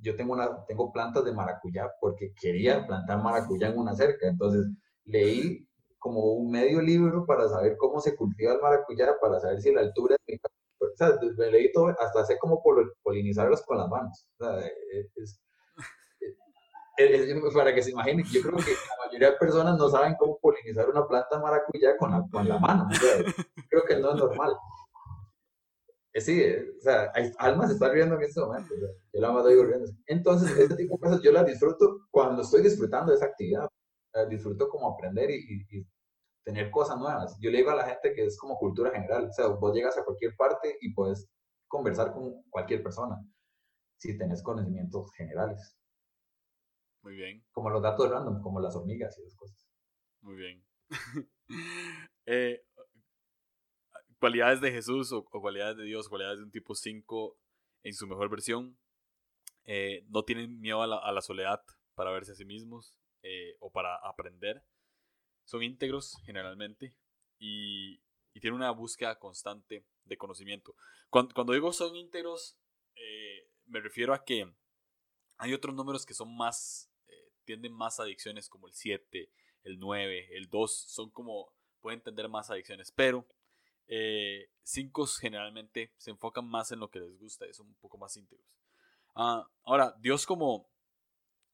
[0.00, 4.28] Yo tengo, una, tengo plantas de maracuyá porque quería plantar maracuyá en una cerca.
[4.28, 4.66] Entonces
[5.04, 5.67] leí
[5.98, 9.82] como un medio libro para saber cómo se cultiva el maracuyá, para saber si la
[9.82, 10.40] altura es...
[10.80, 12.62] O sea, me leí todo, hasta sé cómo
[13.02, 14.26] polinizarlos con las manos.
[14.38, 14.70] O sea,
[15.16, 15.40] es,
[17.54, 20.88] para que se imaginen, yo creo que la mayoría de personas no saben cómo polinizar
[20.88, 22.88] una planta maracuyá con la, con la mano.
[23.68, 24.56] creo que no es normal.
[26.14, 29.90] sí, o sea, Alma se está riendo en este momento, yo la estoy riendo.
[30.06, 33.68] Entonces, este tipo de cosas yo las disfruto cuando estoy disfrutando de esa actividad.
[34.28, 35.86] Disfruto como aprender y, y,
[36.44, 37.38] tener cosas nuevas.
[37.40, 39.98] Yo le digo a la gente que es como cultura general, o sea, vos llegas
[39.98, 41.30] a cualquier parte y puedes
[41.66, 43.16] conversar con cualquier persona
[43.98, 45.76] si tenés conocimientos generales.
[47.02, 47.44] Muy bien.
[47.52, 49.68] Como los datos random, como las hormigas y esas cosas.
[50.20, 50.64] Muy bien.
[52.26, 52.64] eh,
[54.18, 57.38] cualidades de Jesús o, cualidades de Dios, cualidades de un tipo 5
[57.84, 58.78] en su mejor versión.
[59.64, 61.62] Eh, no tienen miedo a la, soledad
[61.94, 64.64] para verse a sí mismos eh, o para aprender.
[65.44, 66.94] Son íntegros generalmente
[67.38, 68.00] y,
[68.40, 70.76] tienen una búsqueda constante de conocimiento.
[71.10, 72.56] Cuando, digo son íntegros,
[72.94, 74.48] eh, me refiero a que
[75.38, 76.88] hay otros números que son más,
[77.44, 79.32] tienden más adicciones como el 7,
[79.64, 83.26] el 9, el 2, son como, pueden tener más adicciones, pero
[83.90, 87.96] eh, cinco generalmente se enfocan más en lo que les gusta y son un poco
[87.96, 88.46] más íntegros.
[89.14, 90.70] Ah, ahora, Dios como,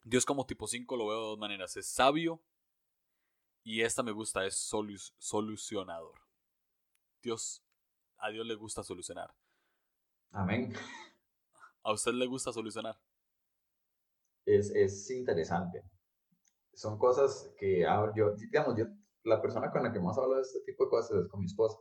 [0.04, 1.76] Dios como tipo 5 lo veo de dos maneras.
[1.76, 2.42] Es sabio
[3.62, 4.54] y esta me gusta, es
[5.18, 6.20] solucionador.
[7.22, 7.64] Dios,
[8.18, 9.34] a Dios le gusta solucionar.
[10.30, 10.74] Amén.
[11.82, 13.00] ¿A usted le gusta solucionar?
[14.44, 15.82] Es, es interesante.
[16.74, 18.84] Son cosas que yo, digamos, yo,
[19.22, 21.46] la persona con la que más hablo de este tipo de cosas es con mi
[21.46, 21.78] esposa.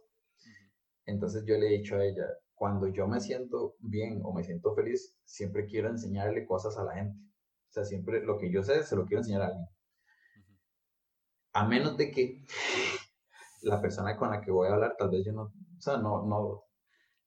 [1.06, 4.74] Entonces yo le he dicho a ella, cuando yo me siento bien o me siento
[4.74, 7.20] feliz, siempre quiero enseñarle cosas a la gente.
[7.74, 9.66] O sea, siempre lo que yo sé, se lo quiero enseñar a alguien.
[11.54, 12.46] A menos de que
[13.64, 16.24] la persona con la que voy a hablar, tal vez yo no, o sea, no,
[16.24, 16.66] no,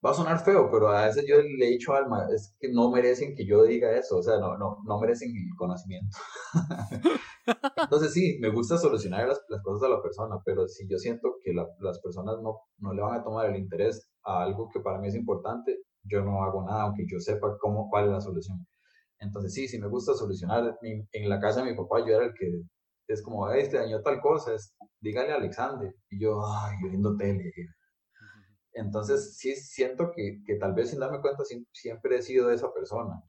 [0.04, 2.72] va a sonar feo, pero a veces yo le he dicho a Alma, es que
[2.72, 6.16] no merecen que yo diga eso, o sea, no, no, no merecen el conocimiento.
[7.82, 11.38] Entonces sí, me gusta solucionar las, las, cosas a la persona, pero si yo siento
[11.42, 15.00] que las personas no, no le van a tomar el interés a algo que para
[15.00, 18.64] mí es importante, yo no hago nada, aunque yo sepa cómo, cuál es la solución.
[19.20, 20.78] Entonces sí, sí me gusta solucionar.
[20.82, 22.62] en la casa de mi papá yo era el que
[23.08, 25.94] es como, este dañó tal cosa, es, dígale a Alexander.
[26.10, 27.52] Y yo, ay, yo viendo tele.
[28.72, 33.22] Entonces sí siento que, que tal vez sin darme cuenta siempre he sido esa persona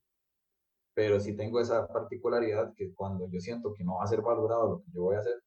[0.98, 4.68] pero sí tengo esa particularidad que cuando yo siento que no va a ser valorado
[4.68, 5.44] lo que yo voy a hacer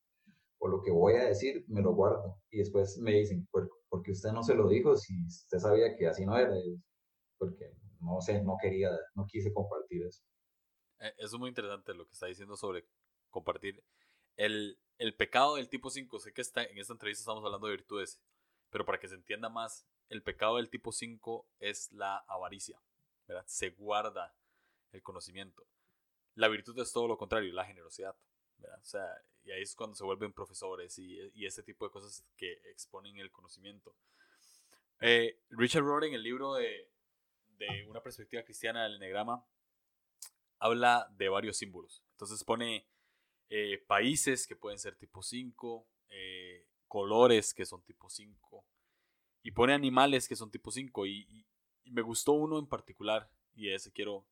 [0.60, 2.38] o lo que voy a decir, me lo guardo.
[2.52, 3.68] Y después me dicen, ¿por,
[4.04, 6.54] qué usted no se lo dijo si usted sabía que así no era?
[7.36, 10.22] Porque no sé, no quería, no quise compartir eso.
[11.00, 12.84] Eh, es muy interesante lo que está diciendo sobre
[13.30, 13.82] compartir.
[14.36, 17.76] El, el pecado del tipo 5, sé que está, en esta entrevista estamos hablando de
[17.76, 18.20] virtudes,
[18.70, 22.80] pero para que se entienda más, el pecado del tipo 5 es la avaricia.
[23.46, 24.34] Se guarda
[24.92, 25.64] el conocimiento.
[26.34, 28.16] La virtud es todo lo contrario, la generosidad.
[28.60, 29.06] O sea,
[29.44, 33.18] y ahí es cuando se vuelven profesores y, y ese tipo de cosas que exponen
[33.18, 33.94] el conocimiento.
[35.00, 36.90] Eh, Richard Rohr en el libro de,
[37.56, 39.44] de, Una perspectiva cristiana del enegrama
[40.60, 42.04] habla de varios símbolos.
[42.12, 42.86] Entonces pone
[43.48, 48.64] eh, países que pueden ser tipo 5, eh, colores que son tipo 5,
[49.42, 51.06] y pone animales que son tipo 5.
[51.06, 51.46] Y,
[51.86, 54.24] me gustó uno en particular, y ese quiero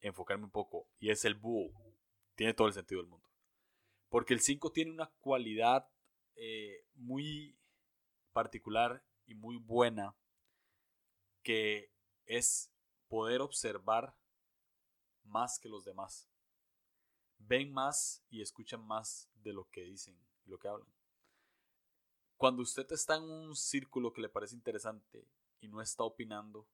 [0.00, 1.70] enfocarme un poco, y es el búho.
[2.34, 3.28] Tiene todo el sentido del mundo.
[4.08, 5.90] Porque el 5 tiene una cualidad
[6.36, 7.58] eh, muy
[8.32, 10.16] particular y muy buena
[11.42, 11.92] que
[12.24, 12.72] es
[13.08, 14.14] poder observar
[15.28, 16.28] más que los demás.
[17.38, 20.88] Ven más y escuchan más de lo que dicen y lo que hablan.
[22.36, 25.26] Cuando usted está en un círculo que le parece interesante
[25.60, 26.66] y no está opinando,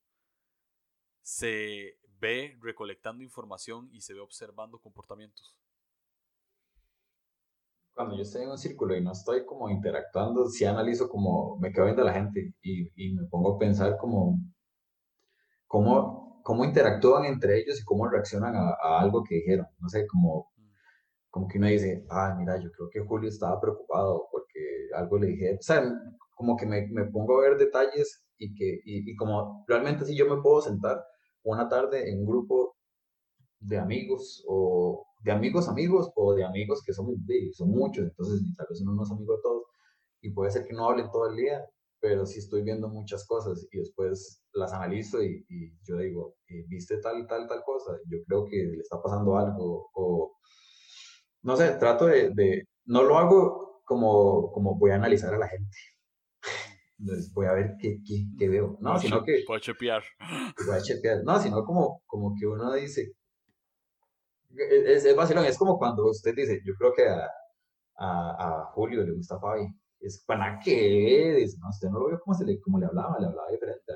[1.22, 5.56] se ve recolectando información y se ve observando comportamientos.
[7.94, 11.72] Cuando yo estoy en un círculo y no estoy como interactuando, sí analizo como me
[11.72, 14.38] quedo viendo a la gente y, y me pongo a pensar como
[15.66, 19.66] cómo, cómo interactúan entre ellos y cómo reaccionan a, algo que dijeron.
[19.80, 20.52] No sé, como,
[21.30, 24.60] como que uno dice, ah, mira, yo creo que Julio estaba preocupado porque
[24.94, 25.56] algo le dije.
[25.58, 25.82] O sea,
[26.36, 30.16] como que me, me pongo a ver detalles y que y, y como realmente si
[30.16, 31.02] yo me puedo sentar
[31.44, 32.76] una tarde en un grupo
[33.60, 37.06] de amigos o de amigos amigos o de amigos que son,
[37.52, 39.64] son muchos, entonces tal vez uno no es amigo de todos
[40.20, 41.64] y puede ser que no hablen todo el día,
[42.00, 45.44] pero sí estoy viendo muchas cosas y después las analizo y,
[45.82, 47.92] yo digo, eh, ¿viste tal, tal, tal cosa?
[48.08, 50.36] Yo creo que le está pasando algo o
[51.42, 55.48] no sé, trato de, de no lo hago como, como voy a analizar a la
[55.48, 55.76] gente,
[56.98, 58.78] entonces voy a ver qué, qué, qué veo.
[58.80, 59.44] No, sino que...
[59.46, 60.02] Voy a chepear.
[60.66, 61.22] Voy a chepear.
[61.24, 63.12] No, sino como, como que uno dice...
[64.56, 67.28] Es, es vacilón, es como cuando usted dice, yo creo que a,
[67.96, 69.66] a, a Julio le gusta Fabi.
[70.00, 71.34] Es, ¿para qué?
[71.40, 73.92] Dice, no, usted no lo vio como, se le, como le hablaba, le hablaba diferente.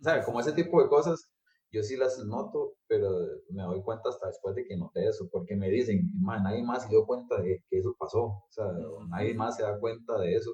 [0.00, 0.24] ¿Sabe?
[0.24, 1.30] Como ese tipo de cosas,
[1.72, 3.10] yo sí las noto, pero
[3.50, 6.88] me doy cuenta hasta después de que noté eso, porque me dicen, nadie más se
[6.88, 8.66] dio cuenta de que eso pasó, o sea,
[9.08, 10.50] nadie más se da cuenta de eso.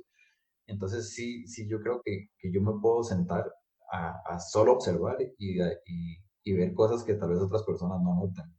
[0.67, 3.51] Entonces sí, sí, yo creo que, que yo me puedo sentar
[3.91, 8.15] a, a solo observar y, y, y, ver cosas que tal vez otras personas no
[8.17, 8.53] notan.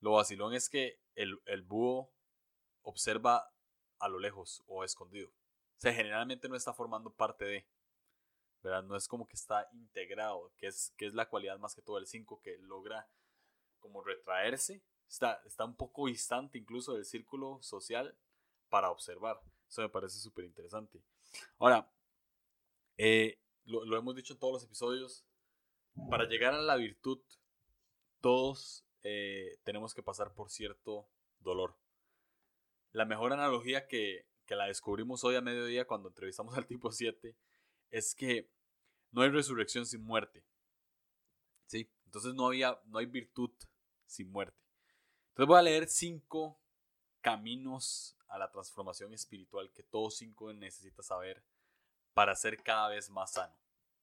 [0.00, 2.12] Lo vacilón es que el, el búho
[2.82, 3.52] observa
[4.00, 5.28] a lo lejos o escondido.
[5.28, 7.66] O sea, generalmente no está formando parte de,
[8.62, 8.82] ¿verdad?
[8.82, 11.96] No es como que está integrado, que es, que es la cualidad más que todo
[11.96, 13.08] del 5 que logra
[13.78, 18.16] como retraerse, está, está un poco distante incluso del círculo social
[18.68, 19.40] para observar.
[19.68, 21.02] Eso me parece súper interesante.
[21.58, 21.90] Ahora,
[22.98, 25.24] eh, lo, lo, hemos dicho en todos los episodios,
[26.10, 27.20] para llegar a la virtud,
[28.20, 31.08] todos eh, tenemos que pasar por cierto
[31.40, 31.76] dolor.
[32.92, 37.36] La mejor analogía que, que la descubrimos hoy a mediodía cuando entrevistamos al tipo 7
[37.90, 38.50] es que
[39.10, 40.44] no hay resurrección sin muerte.
[41.66, 41.90] ¿Sí?
[42.04, 43.50] Entonces no, había, no hay virtud
[44.06, 44.58] sin muerte.
[45.30, 46.60] Entonces voy a leer cinco
[47.20, 51.44] caminos a la transformación espiritual que todos cinco necesitas saber
[52.14, 53.54] para ser cada vez más sano.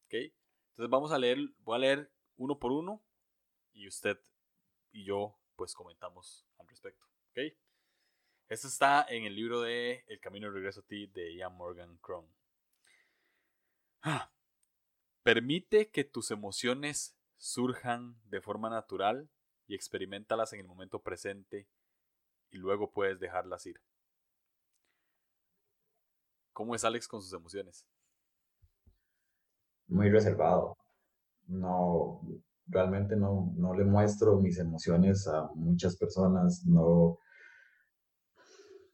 [0.10, 3.04] Entonces vamos a leer, voy a leer uno por uno
[3.74, 4.18] y usted
[4.92, 7.06] y yo pues comentamos al respecto.
[8.50, 11.98] Esto está en el libro de El Camino de Regreso a ti de Ian Morgan
[11.98, 12.26] Cron.
[15.28, 19.30] Permite que tus emociones surjan de forma natural
[19.68, 21.68] y experimentalas en el momento presente
[22.50, 23.76] y luego puedes dejarlas ir.
[26.54, 27.86] ¿Cómo es Alex con sus emociones?
[29.88, 30.78] Muy reservado.
[31.48, 32.22] No,
[32.66, 36.66] realmente no, no le muestro mis emociones a muchas personas.
[36.66, 37.20] No, o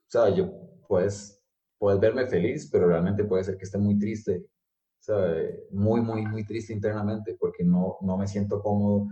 [0.08, 0.52] sea, yo
[0.88, 1.40] puedes,
[1.78, 4.48] puedes verme feliz, pero realmente puede ser que esté muy triste
[5.72, 9.08] muy, muy, muy triste internamente porque no, no me siento cómodo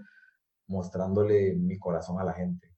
[0.67, 2.69] mostrándole mi corazón a la gente.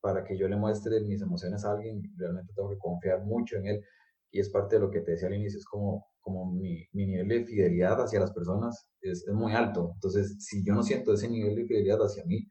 [0.00, 3.66] Para que yo le muestre mis emociones a alguien, realmente tengo que confiar mucho en
[3.66, 3.84] él.
[4.30, 7.06] Y es parte de lo que te decía al inicio, es como, como mi, mi
[7.06, 9.92] nivel de fidelidad hacia las personas es, es, muy alto.
[9.94, 12.48] Entonces, si yo no siento ese nivel de fidelidad hacia mí,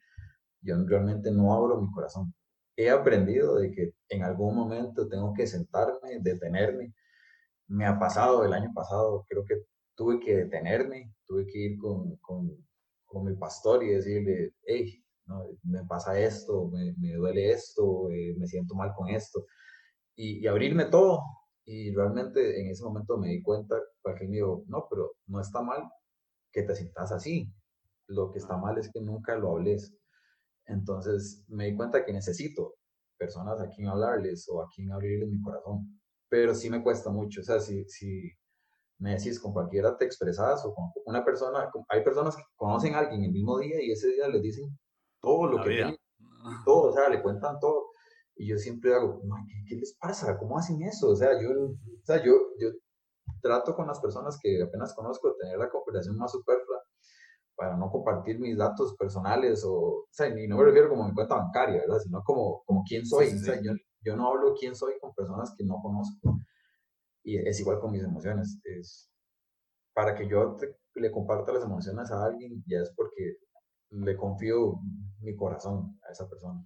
[0.61, 2.33] yo realmente no abro mi corazón.
[2.75, 6.93] He aprendido de que en algún momento tengo que sentarme, detenerme
[7.71, 9.55] me ha pasado el año pasado, creo que
[9.95, 12.49] tuve que detenerme, tuve que ir con, con,
[13.05, 15.01] con mi pastor y decirle, hey,
[15.63, 19.45] me pasa esto, me, me duele esto, eh, me siento mal con esto,
[20.15, 21.21] y, abrirme todo.
[21.65, 25.61] Y realmente en ese momento me di cuenta, porque me dijo, no, pero no está
[25.61, 25.83] mal
[26.51, 27.53] que te sientas así.
[28.07, 29.95] Lo que está mal es que nunca lo hables.
[30.65, 32.75] Entonces me di cuenta que necesito
[33.17, 36.00] personas a quien hablarles o a quien abrirles mi corazón
[36.31, 37.41] pero sí me cuesta mucho.
[37.41, 38.31] O sea, si, si
[38.99, 42.99] me decís con cualquiera te expresas o con una persona, hay personas que conocen a
[42.99, 44.79] alguien el mismo día y ese día les dicen
[45.19, 45.97] todo lo que tienen,
[46.65, 47.87] todo, o sea, le cuentan todo.
[48.37, 49.21] Y yo siempre hago,
[49.67, 50.37] ¿qué, les pasa?
[50.37, 51.09] ¿Cómo hacen eso?
[51.09, 52.69] O sea, yo, o sea, yo, yo
[53.41, 56.81] trato con las personas que apenas conozco de tener la cooperación más superflua
[57.55, 61.13] para no compartir mis datos personales o, o sea, y no me refiero como mi
[61.13, 61.99] cuenta bancaria, ¿verdad?
[61.99, 63.27] Sino como, como quién soy.
[63.27, 66.39] O sea, yo, yo no hablo quién soy con personas que no conozco.
[67.23, 68.59] Y es igual con mis emociones.
[68.63, 69.11] Es
[69.93, 70.57] para que yo
[70.95, 73.37] le comparta las emociones a alguien, ya es porque
[73.89, 74.79] le confío
[75.19, 76.65] mi corazón a esa persona.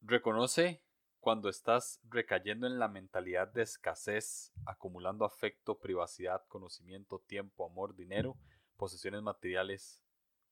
[0.00, 0.82] Reconoce
[1.20, 8.36] cuando estás recayendo en la mentalidad de escasez, acumulando afecto, privacidad, conocimiento, tiempo, amor, dinero,
[8.76, 10.02] posesiones materiales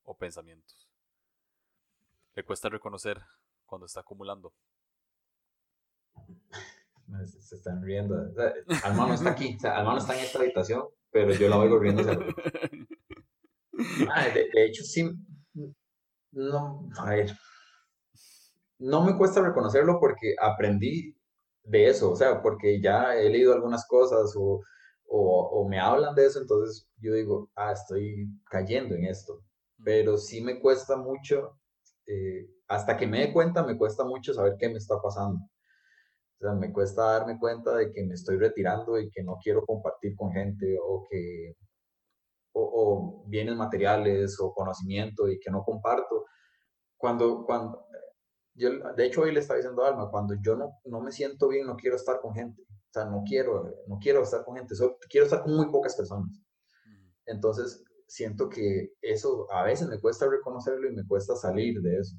[0.02, 0.88] o pensamientos.
[2.34, 3.22] Le cuesta reconocer
[3.66, 4.52] cuando está acumulando.
[7.26, 8.14] Se están riendo.
[8.16, 12.02] O está aquí, o Alma está en esta habitación, pero yo la oigo riendo.
[14.10, 15.10] Ah, de, hecho, sí.
[16.32, 17.36] No, a ver.
[18.78, 21.14] No me cuesta reconocerlo porque aprendí
[21.62, 24.62] de eso, o sea, porque ya he leído algunas cosas o,
[25.08, 29.42] o, me hablan de eso, entonces yo digo, ah, estoy cayendo en esto.
[29.84, 31.58] Pero sí me cuesta mucho
[32.06, 35.40] eh, hasta que me dé cuenta, me cuesta mucho saber qué me está pasando.
[36.38, 39.64] O sea, me cuesta darme cuenta de que me estoy retirando y que no quiero
[39.64, 41.54] compartir con gente o que
[42.52, 46.26] o, bienes materiales o conocimiento y que no comparto.
[46.96, 47.86] Cuando, cuando,
[48.54, 51.48] yo, de hecho hoy le estaba diciendo a Alma, cuando yo no, no me siento
[51.48, 52.62] bien, no quiero estar con gente.
[52.62, 54.74] O sea, no quiero, no quiero estar con gente,
[55.10, 56.30] quiero estar con muy pocas personas.
[57.26, 62.16] Entonces, siento que eso a veces me cuesta reconocerlo y me cuesta salir de eso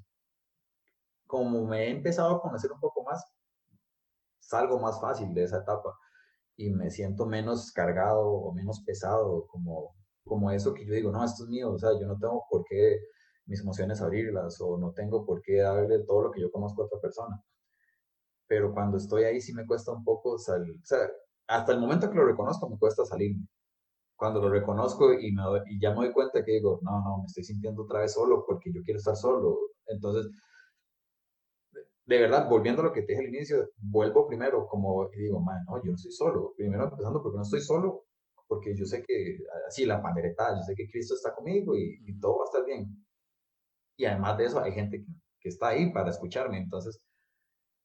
[1.28, 3.24] como me he empezado a conocer un poco más,
[4.40, 5.94] salgo más fácil de esa etapa
[6.58, 11.24] y me siento menos cargado o menos pesado, como como eso que yo digo, no,
[11.24, 13.00] esto es mío, o sea, yo no tengo por qué
[13.46, 16.86] mis emociones abrirlas o no tengo por qué darle todo lo que yo conozco a
[16.88, 17.42] otra persona.
[18.48, 21.10] Pero cuando estoy ahí sí me cuesta un poco salir, o sea,
[21.48, 23.48] hasta el momento que lo reconozco me cuesta salirme.
[24.18, 27.26] Cuando lo reconozco y, me, y ya me doy cuenta que digo, no, no, me
[27.26, 29.59] estoy sintiendo otra vez solo porque yo quiero estar solo.
[29.86, 30.32] Entonces,
[32.07, 35.39] de verdad, volviendo a lo que te dije al inicio, vuelvo primero como y digo,
[35.39, 36.53] man, no, yo no estoy solo.
[36.57, 38.05] Primero empezando porque no estoy solo,
[38.47, 39.38] porque yo sé que,
[39.68, 42.65] así la pandereta, yo sé que Cristo está conmigo y, y, todo va a estar
[42.65, 43.05] bien.
[43.97, 46.99] Y además de eso, hay gente que, que, está ahí para escucharme, entonces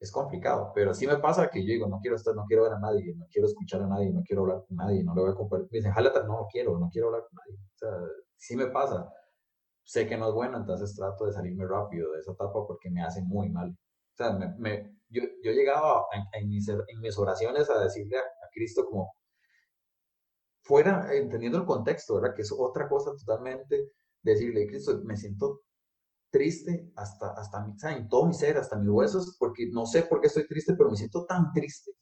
[0.02, 0.72] es complicado.
[0.74, 3.14] Pero sí me pasa que yo digo, no quiero estar, no quiero ver a nadie,
[3.14, 5.68] no quiero escuchar a nadie, no quiero hablar con nadie, no le voy a compartir.
[5.70, 7.56] Me dicen, jálate, no quiero, no quiero hablar con nadie.
[7.56, 7.90] O sea,
[8.36, 9.08] sí me pasa.
[9.84, 13.02] Sé que no es bueno, entonces trato de salirme rápido de esa etapa porque me
[13.02, 13.70] hace muy mal.
[13.70, 18.18] O sea, me, me, yo, yo llegaba en, en, mis, en, mis, oraciones a decirle
[18.18, 19.14] a, a, Cristo como,
[20.62, 22.34] fuera, entendiendo el contexto, ¿verdad?
[22.34, 23.92] Que es otra cosa totalmente,
[24.22, 25.60] decirle, Cristo, me siento
[26.32, 30.20] triste hasta, hasta mi, en todo mi ser, hasta mis huesos, porque no sé por
[30.20, 31.92] qué estoy triste, pero me siento tan triste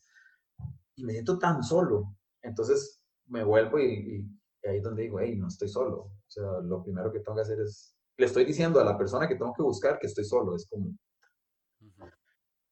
[0.97, 2.17] y me siento tan solo.
[2.41, 6.05] Entonces me vuelvo y, y, y ahí es donde digo, hey, no estoy solo.
[6.05, 9.29] O sea, lo primero que tengo que hacer es, le estoy diciendo a la persona
[9.29, 10.95] que tengo que buscar que estoy solo, es como,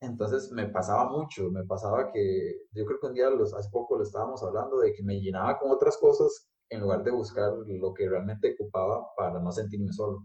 [0.00, 3.96] entonces me pasaba mucho, me pasaba que yo creo que un día, los, hace poco
[3.96, 7.94] lo estábamos hablando, de que me llenaba con otras cosas en lugar de buscar lo
[7.94, 10.24] que realmente ocupaba para no sentirme solo.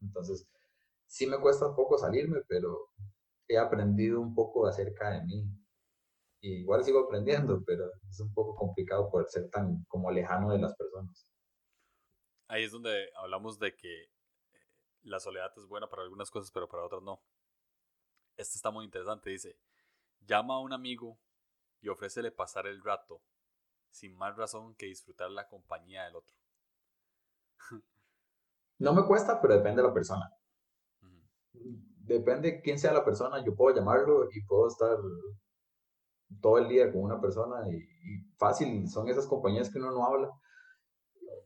[0.00, 0.48] Entonces,
[1.10, 2.92] sí me cuesta un poco salirme, pero
[3.48, 5.44] he aprendido un poco acerca de mí.
[6.40, 10.58] Y igual sigo aprendiendo, pero es un poco complicado por ser tan como lejano de
[10.58, 11.28] las personas.
[12.48, 14.06] Ahí es donde hablamos de que
[15.02, 17.20] la soledad es buena para algunas cosas, pero para otras no.
[18.36, 19.58] Este está muy interesante, dice,
[20.20, 21.18] llama a un amigo
[21.80, 23.20] y ofrécele pasar el rato,
[23.90, 26.36] sin más razón que disfrutar la compañía del otro.
[28.78, 30.39] no me cuesta, pero depende de la persona.
[31.52, 34.96] Depende quién sea la persona, yo puedo llamarlo y puedo estar
[36.40, 40.04] todo el día con una persona y, y fácil, son esas compañías que uno no
[40.04, 40.30] habla.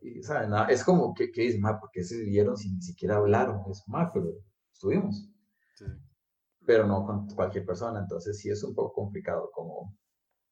[0.00, 0.48] Y, ¿sabe?
[0.48, 3.62] Nada, es como que, que dice, ¿por qué se vieron sin ni siquiera hablaron?
[3.70, 4.26] Es más, pero
[4.72, 5.28] estuvimos.
[5.74, 5.84] Sí
[6.66, 9.96] pero no con cualquier persona, entonces sí es un poco complicado, como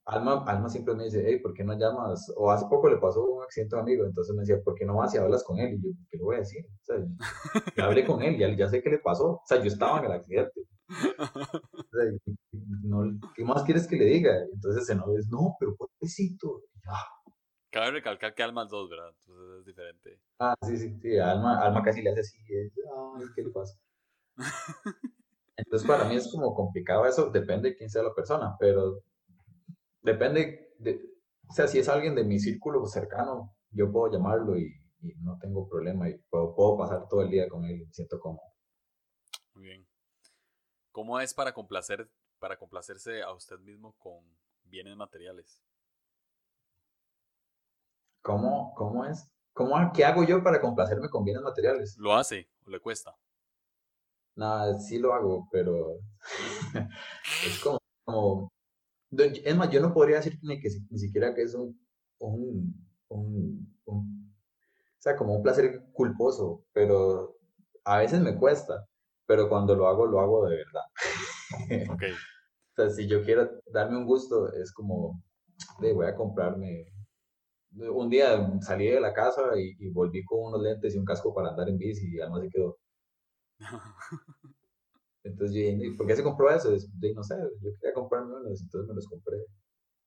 [0.05, 2.33] Alma, Alma siempre me dice, hey, ¿por qué no llamas?
[2.37, 5.19] O hace poco le pasó un amigo, entonces me decía, ¿por qué no vas y
[5.19, 5.75] hablas con él?
[5.75, 6.65] Y yo, ¿qué le voy a decir?
[6.67, 9.99] O sea, hablé con él, ya, ya sé qué le pasó, o sea, yo estaba
[9.99, 10.61] en el accidente.
[10.89, 12.39] O sea,
[12.83, 14.35] no, ¿Qué más quieres que le diga?
[14.53, 16.63] Entonces se nos no, pero pobrecito.
[16.87, 17.07] Ah.
[17.71, 19.09] Cabe recalcar que Alma es dos, ¿verdad?
[19.09, 20.21] Entonces es diferente.
[20.39, 23.79] Ah, sí, sí, sí, Alma, Alma casi le hace así, ay, ¿qué le pasa?
[25.57, 29.03] Entonces, para mí es como complicado eso, depende de quién sea la persona, pero
[30.03, 31.12] depende de,
[31.53, 35.39] o sea, si es alguien de mi círculo cercano, yo puedo llamarlo y, y no
[35.39, 38.47] tengo problema y puedo, puedo, pasar todo el día con él me siento cómodo.
[39.53, 39.87] Muy bien.
[40.93, 44.25] ¿Cómo es para complacer, para complacerse a usted mismo con
[44.65, 45.63] bienes materiales?
[48.23, 49.31] ¿Cómo, cómo es?
[49.53, 51.99] ¿Cómo, ¿Qué hago yo para complacerme con bienes materiales?
[51.99, 53.15] ¿Lo hace o le cuesta?
[54.37, 55.99] Nada, sí lo hago, pero
[57.47, 58.51] es como, como,
[59.19, 61.79] Es más, yo no podría decir ni, que, ni siquiera que es un,
[62.19, 64.35] un, un, un,
[64.99, 67.37] O sea, como un placer culposo, pero
[67.85, 68.89] a veces me cuesta,
[69.27, 70.83] pero cuando lo hago, lo hago de verdad.
[71.95, 72.13] Okay.
[72.13, 75.23] o sea, si yo quiero darme un gusto, es como,
[75.81, 76.87] de, voy a comprarme.
[77.73, 81.35] Un día salí de la casa y, y volví con unos lentes y un casco
[81.35, 82.79] para andar en bici y además se quedó.
[85.43, 86.70] Entonces yo dije, ¿por qué se compró eso?
[86.70, 89.38] No sé, yo quería comprarme unos, entonces me los compré.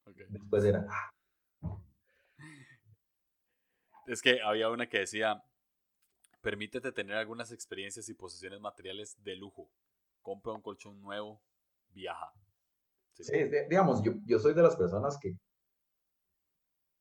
[0.05, 0.25] Okay.
[0.29, 1.11] Después era, ah.
[4.07, 5.43] Es que había una que decía,
[6.39, 9.69] permítete tener algunas experiencias y posesiones materiales de lujo.
[10.21, 11.41] Compra un colchón nuevo,
[11.89, 12.31] viaja.
[13.15, 13.33] Sí, sí
[13.69, 15.35] digamos, yo, yo soy de las personas que,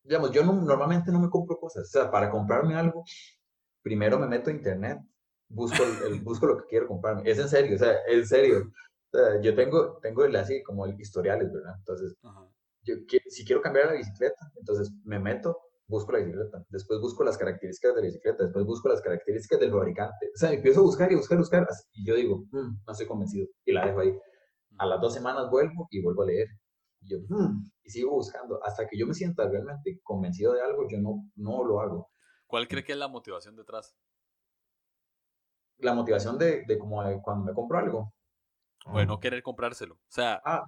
[0.02, 1.84] digamos, yo no, normalmente no me compro cosas.
[1.84, 3.04] O sea, para comprarme algo,
[3.80, 4.98] primero me meto a internet
[5.48, 7.28] busco, el, busco lo que quiero comprarme.
[7.28, 8.70] Es en serio, o sea, en serio.
[9.12, 11.74] O sea, yo tengo, tengo el, así como el historiales, ¿verdad?
[11.78, 12.16] Entonces,
[12.82, 12.94] yo,
[13.28, 17.94] si quiero cambiar la bicicleta, entonces me meto, busco la bicicleta, después busco las características
[17.94, 20.30] de la bicicleta, después busco las características del fabricante.
[20.34, 23.06] O sea, empiezo a buscar y buscar y buscar, y yo digo, mmm, no estoy
[23.06, 24.12] convencido, y la dejo ahí.
[24.78, 26.48] A las dos semanas vuelvo y vuelvo a leer.
[27.00, 28.58] Y yo, mmm, y sigo buscando.
[28.64, 32.10] Hasta que yo me sienta realmente convencido de algo, yo no, no lo hago.
[32.46, 33.94] ¿Cuál cree que es la motivación detrás?
[35.78, 38.12] La motivación de, de como de cuando me compro algo.
[38.86, 39.94] Bueno, no querer comprárselo.
[39.94, 40.40] O sea.
[40.44, 40.64] Ah,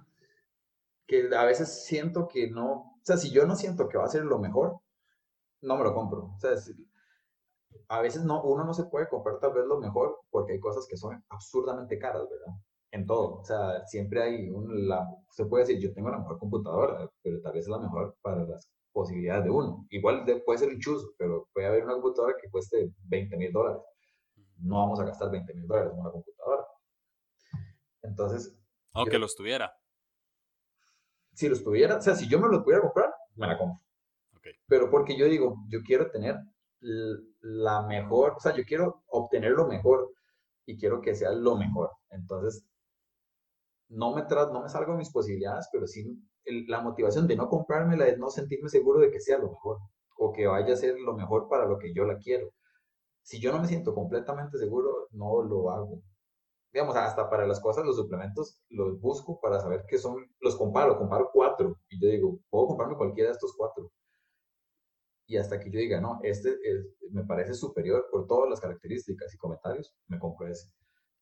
[1.07, 2.71] que a veces siento que no.
[2.71, 4.79] O sea, si yo no siento que va a ser lo mejor,
[5.61, 6.33] no me lo compro.
[6.35, 6.73] O sea, si,
[7.89, 10.85] a veces no, uno no se puede comprar tal vez lo mejor porque hay cosas
[10.89, 12.53] que son absurdamente caras, ¿verdad?
[12.91, 13.39] En todo.
[13.39, 17.41] O sea, siempre hay un, la, se puede decir, yo tengo la mejor computadora, pero
[17.41, 19.85] tal vez es la mejor para las posibilidades de uno.
[19.89, 23.81] Igual puede ser un chuzo, pero puede haber una computadora que cueste 20 mil dólares.
[24.59, 26.65] No vamos a gastar 20 mil dólares en una computadora.
[28.01, 28.57] Entonces...
[28.93, 29.73] Aunque los tuviera.
[31.33, 33.79] Si los tuviera, o sea, si yo me los pudiera comprar, me la compro.
[34.37, 34.53] Okay.
[34.67, 36.35] Pero porque yo digo, yo quiero tener
[36.79, 40.11] la mejor, o sea, yo quiero obtener lo mejor
[40.65, 41.91] y quiero que sea lo mejor.
[42.09, 42.67] Entonces,
[43.89, 46.19] no me, no me salgo de mis posibilidades, pero sí
[46.67, 49.79] la motivación de no comprármela es no sentirme seguro de que sea lo mejor
[50.17, 52.51] o que vaya a ser lo mejor para lo que yo la quiero.
[53.27, 56.01] Si yo no me siento completamente seguro, no lo hago.
[56.71, 60.97] Digamos, hasta para las cosas, los suplementos, los busco para saber qué son, los comparo,
[60.97, 63.91] comparo cuatro y yo digo, puedo comprarme cualquiera de estos cuatro.
[65.27, 66.57] Y hasta que yo diga, no, este
[67.11, 70.71] me parece superior por todas las características y comentarios, me compro ese.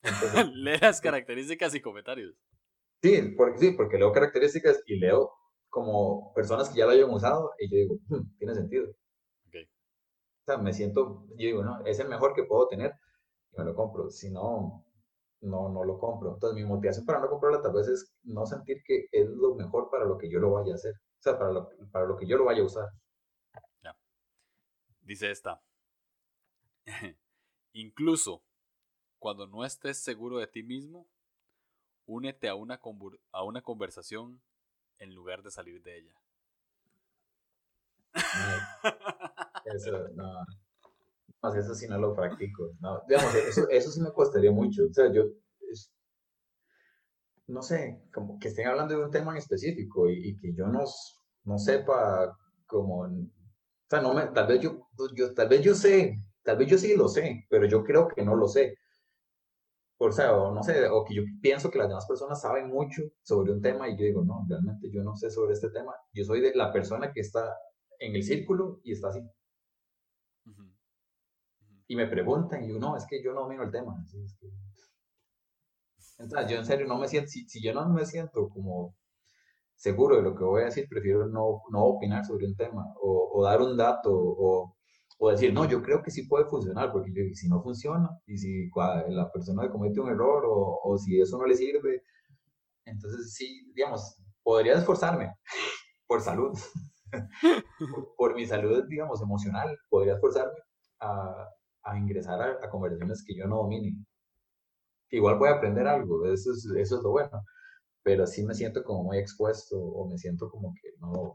[0.53, 2.38] Lee las características y comentarios.
[3.01, 5.32] Sí porque, sí, porque leo características y leo
[5.70, 8.93] como personas que ya lo hayan usado y yo digo, hmm, tiene sentido.
[10.47, 12.93] O sea, me siento, yo digo, no, es el mejor que puedo tener
[13.51, 14.11] y me lo compro.
[14.11, 14.85] Si no,
[15.41, 16.33] no, no lo compro.
[16.35, 19.89] Entonces, mi motivación para no comprarla tal vez es no sentir que es lo mejor
[19.89, 20.93] para lo que yo lo vaya a hacer.
[20.93, 22.89] O sea, para lo, para lo que yo lo vaya a usar.
[23.83, 23.97] Ya.
[25.01, 25.59] Dice esta.
[27.73, 28.43] Incluso
[29.17, 31.07] cuando no estés seguro de ti mismo,
[32.05, 32.79] únete a una,
[33.31, 34.43] a una conversación
[34.99, 36.15] en lugar de salir de ella.
[39.66, 41.55] eso, no.
[41.55, 42.72] eso sí no lo practico.
[42.80, 44.84] No, digamos, eso, eso sí me costaría mucho.
[44.89, 45.24] O sea, yo,
[47.47, 50.84] no sé, como que estén hablando de un tema en específico y, que yo no,
[51.43, 52.36] no sepa
[52.66, 53.09] como, o
[53.89, 56.95] sea, no me, tal vez yo, yo, tal vez yo sé, tal vez yo sí
[56.95, 58.78] lo sé, pero yo creo que no lo sé
[59.97, 63.01] o sea, o no sé, o que yo pienso que las demás personas saben mucho
[63.24, 65.93] sobre un tema y yo digo, no, realmente yo no sé sobre este tema.
[66.13, 67.55] Yo soy de la persona que está
[67.99, 69.22] en el círculo y está así.
[71.88, 73.95] Y me preguntan y yo, no, es que yo no domino el tema.
[76.17, 78.95] Entonces, yo en serio no me siento, si, si, yo no me siento como
[79.75, 83.31] seguro de lo que voy a decir, prefiero no, no opinar sobre un tema o,
[83.33, 84.75] o dar un dato o
[85.17, 88.69] o decir, no, yo creo que sí puede funcionar, porque si no funciona, y si
[89.09, 92.03] la persona comete un error, o, o si eso no le sirve,
[92.86, 95.33] entonces sí, digamos, podría esforzarme
[96.07, 96.57] por salud,
[98.17, 100.59] por, mi salud, digamos, emocional, podría esforzarme
[100.99, 101.49] a,
[101.86, 103.95] a ingresar a, conversaciones que yo no domine.
[105.11, 107.43] Igual voy a aprender algo, eso es, eso es lo bueno,
[108.03, 111.33] pero sí me siento como muy expuesto o me siento como que no,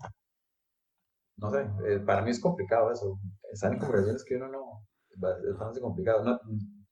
[1.36, 3.18] no sé, eh, para mí es complicado eso.
[3.52, 5.20] Están en conversaciones que uno no, es
[5.56, 6.40] bastante complicado.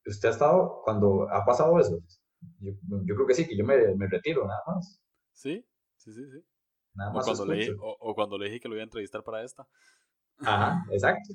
[0.07, 1.99] ¿Usted ha estado cuando ha pasado eso?
[2.61, 2.73] Yo,
[3.05, 5.03] yo, creo que sí, que yo me, me, retiro nada más.
[5.33, 6.45] Sí, sí, sí, sí.
[6.95, 7.29] Nada más.
[7.29, 9.67] O cuando, le, o, cuando le dije que lo iba a entrevistar para esta.
[10.39, 11.35] Ajá, exacto.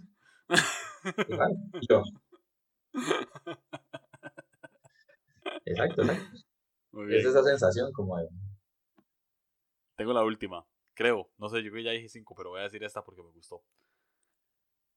[1.90, 2.04] Yo.
[5.66, 6.38] Exacto, exacto.
[7.10, 8.28] Es esa sensación como de...
[9.96, 10.66] Tengo la última.
[10.94, 13.24] Creo, no sé, yo creo que ya dije cinco, pero voy a decir esta porque
[13.24, 13.64] me gustó.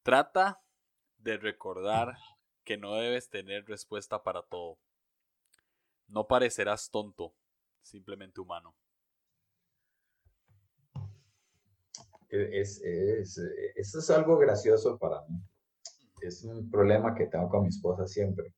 [0.02, 0.62] Trata
[1.18, 2.16] de recordar
[2.64, 4.78] que no debes tener respuesta para todo.
[6.08, 7.34] No parecerás tonto,
[7.82, 8.76] simplemente humano.
[12.28, 13.38] Es, es,
[13.76, 15.40] eso es algo gracioso para mí.
[16.20, 18.52] Es un problema que tengo con mi esposa siempre.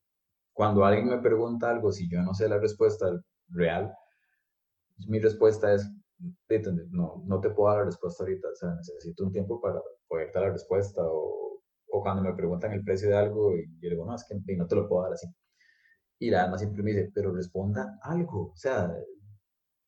[0.53, 3.07] Cuando alguien me pregunta algo, si yo no sé la respuesta
[3.49, 3.93] real,
[5.07, 5.89] mi respuesta es,
[6.91, 10.33] no, no te puedo dar la respuesta ahorita, o sea, necesito un tiempo para poder
[10.33, 14.05] dar la respuesta o, o cuando me preguntan el precio de algo y yo digo,
[14.05, 15.29] no, es que no te lo puedo dar así.
[16.19, 18.93] Y la alma siempre me dice, pero responda algo, o sea,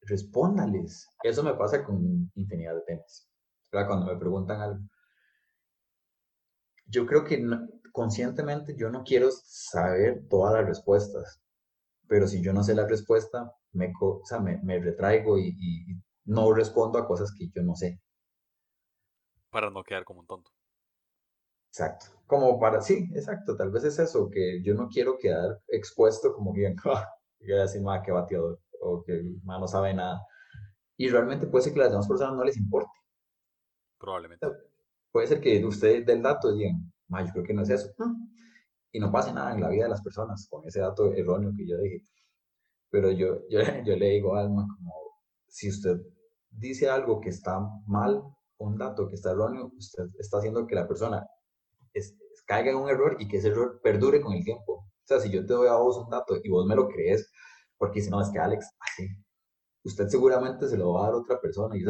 [0.03, 1.09] respóndales.
[1.23, 3.29] Eso me pasa con infinidad de temas.
[3.71, 4.81] Cuando me preguntan algo.
[6.91, 7.41] Yo creo que
[7.93, 11.41] conscientemente yo no quiero saber todas las respuestas,
[12.09, 15.55] pero si yo no sé la respuesta, me, o sea, me, me retraigo y,
[16.24, 18.01] no respondo a cosas que yo no sé.
[19.51, 20.51] Para no quedar como un tonto.
[21.68, 22.07] Exacto.
[22.26, 23.57] Como para, sí, exacto.
[23.57, 26.74] Tal vez es eso, que yo no quiero quedar expuesto como que,
[27.41, 30.20] que así, más que bateador, o que no sabe nada.
[30.97, 32.93] Y realmente puede ser que las demás personas no les importe.
[33.99, 34.47] Probablemente.
[35.13, 37.91] Puede ser que ustedes del dato digan, yo creo que no es eso.
[38.93, 41.67] Y no pase nada en la vida de las personas con ese dato erróneo que
[41.67, 42.03] yo dije.
[42.91, 44.95] Pero yo, yo, yo le digo a Alma como,
[45.49, 46.01] si usted
[46.51, 48.23] dice algo que está mal,
[48.59, 51.27] un dato que está erróneo, usted está haciendo que la persona
[51.93, 54.73] es, caiga en un error y que ese error perdure con el tiempo.
[54.73, 57.31] O sea, si yo te doy a vos un dato y vos me lo crees,
[57.79, 59.09] porque si no, es que Alex, así,
[59.85, 61.77] usted seguramente se lo va a dar a otra persona.
[61.77, 61.85] Y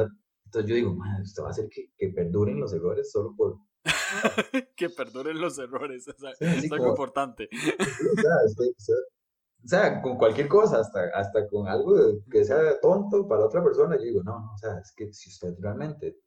[0.50, 3.58] entonces yo digo, usted va a hacer que, que perduren los errores solo por...
[4.76, 7.48] que perduren los errores, o sea, es algo importante.
[9.62, 11.94] o, sea, con cualquier cosa, hasta, hasta con algo
[12.28, 15.30] que sea tonto para otra persona, yo digo, no, no, o sea, es que si
[15.30, 16.18] usted realmente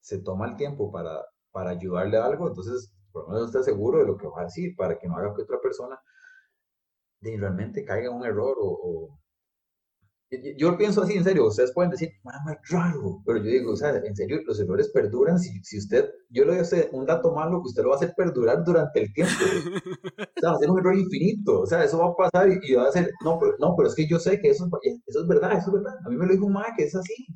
[0.00, 1.20] se toma el tiempo para,
[1.50, 4.44] para ayudarle a algo, entonces por lo menos esté seguro de lo que va a
[4.44, 6.00] decir para que no haga que otra persona
[7.18, 9.18] de realmente caiga en un error o,
[10.56, 13.90] Yo pienso así, en serio, ustedes pueden decir, mamá, raro, pero yo digo, o sea,
[13.90, 17.68] en serio, los errores perduran si, si usted, yo le doy un dato malo que
[17.68, 19.34] usted lo va a hacer perdurar durante el tiempo.
[20.18, 22.74] o sea, va a ser un error infinito, o sea, eso va a pasar y,
[22.74, 24.70] va a ser, no pero, no, pero es que yo sé que eso,
[25.06, 25.98] eso es verdad, eso es verdad.
[26.04, 27.26] A mí me lo dijo un que es así,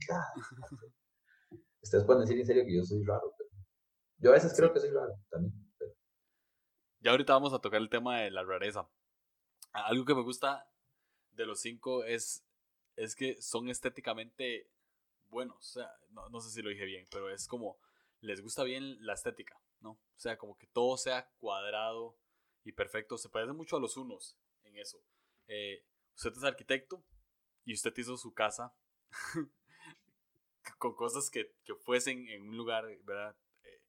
[1.82, 3.51] Ustedes pueden decir en serio que yo soy raro, pero
[4.18, 5.53] yo a veces creo que soy raro también.
[7.01, 8.88] Ya ahorita vamos a tocar el tema de la rareza.
[9.72, 10.66] Algo que me gusta
[11.32, 12.45] de los cinco es,
[12.97, 14.68] es que son estéticamente
[15.28, 15.57] buenos.
[15.59, 17.78] O sea, no, sé si lo dije bien, pero es como
[18.20, 19.90] les gusta bien la estética, ¿no?
[19.90, 22.16] O sea, como que todo sea cuadrado
[22.64, 23.18] y perfecto.
[23.18, 25.03] Se parece mucho a los unos en eso.
[25.49, 25.84] Eh,
[26.14, 27.05] usted es arquitecto
[27.64, 28.74] y usted hizo su casa
[30.78, 33.36] con cosas que, fuesen en un lugar, ¿verdad?
[33.64, 33.80] Eh,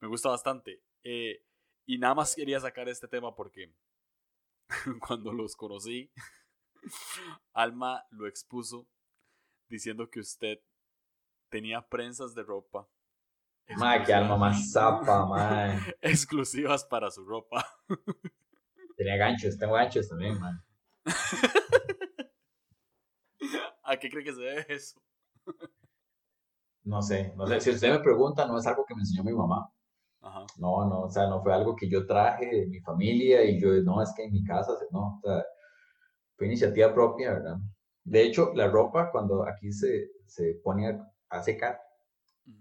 [0.00, 0.82] me gusta bastante.
[1.04, 1.42] Eh,
[1.86, 3.72] y nada más quería sacar este tema porque
[5.06, 6.10] cuando los conocí,
[7.52, 8.88] Alma lo expuso
[9.68, 10.58] diciendo que usted
[11.50, 12.88] tenía prensas de ropa.
[13.76, 15.80] Madre, qué alma más zapa, madre.
[16.00, 17.66] Exclusivas para su ropa.
[18.96, 20.64] Tenía ganchos, tengo ganchos también, man.
[23.82, 24.98] ¿A qué cree que se debe eso?
[26.84, 27.60] No sé, no sé.
[27.60, 29.70] Si usted me pregunta, no es algo que me enseñó mi mamá.
[30.58, 33.68] No, no, o sea, no fue algo que yo traje de mi familia y yo,
[33.82, 35.44] no, es que en mi casa, no, o sea,
[36.36, 37.56] fue iniciativa propia, ¿verdad?
[38.04, 41.80] De hecho, la ropa cuando aquí se, se pone a, secar,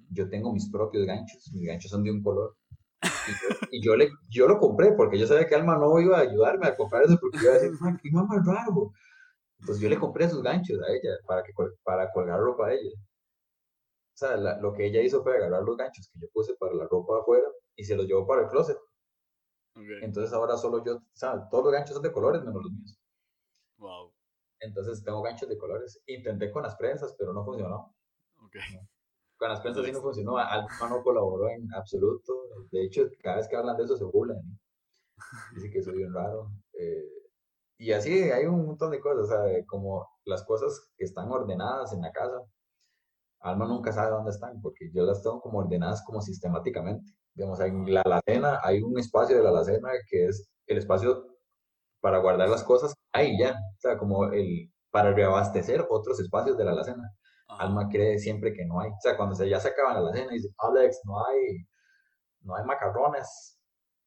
[0.10, 2.56] yo tengo mis propios ganchos, mis ganchos son de un color.
[3.72, 6.68] Y yo, le, yo lo compré porque yo sabía que Alma no iba a ayudarme
[6.68, 7.72] a comprar eso porque iba a decir,
[8.02, 8.92] qué mamá raro.
[9.60, 11.54] Entonces yo le compré sus ganchos a ella para, que,
[11.84, 12.92] para colgar ropa a ella.
[12.92, 16.88] O sea, lo que ella hizo fue agarrar los ganchos que yo puse para la
[16.88, 18.78] ropa afuera y se los llevó para el closet.
[20.02, 22.98] Entonces ahora solo yo, o sea, todos los ganchos son de colores menos los míos.
[23.86, 24.14] Wow.
[24.60, 26.02] Entonces tengo ganchos de colores.
[26.08, 27.96] Intenté con las prensas, pero no funcionó.
[28.48, 28.80] Okay.
[29.38, 30.38] Con las prensas sí no funcionó.
[30.38, 32.34] Alma no colaboró en absoluto.
[32.72, 34.42] De hecho, cada vez que hablan de eso se burlan.
[35.54, 36.50] Dicen que soy bien raro.
[36.74, 37.06] Eh,
[37.78, 42.02] y así hay un montón de cosas, sea, como las cosas que están ordenadas en
[42.02, 42.42] la casa
[43.46, 47.14] Alma nunca sabe dónde están, porque yo las tengo como ordenadas como sistemáticamente.
[47.36, 51.35] Digamos, en la alacena hay un espacio de la alacena que es el espacio
[52.06, 56.64] para guardar las cosas ahí ya, o sea, como el para reabastecer otros espacios de
[56.64, 57.12] la alacena.
[57.48, 58.92] Alma cree siempre que no hay.
[58.92, 61.66] O sea, cuando se, ya se acaba la alacena y dice, Alex, no hay,
[62.42, 63.60] no hay macarrones.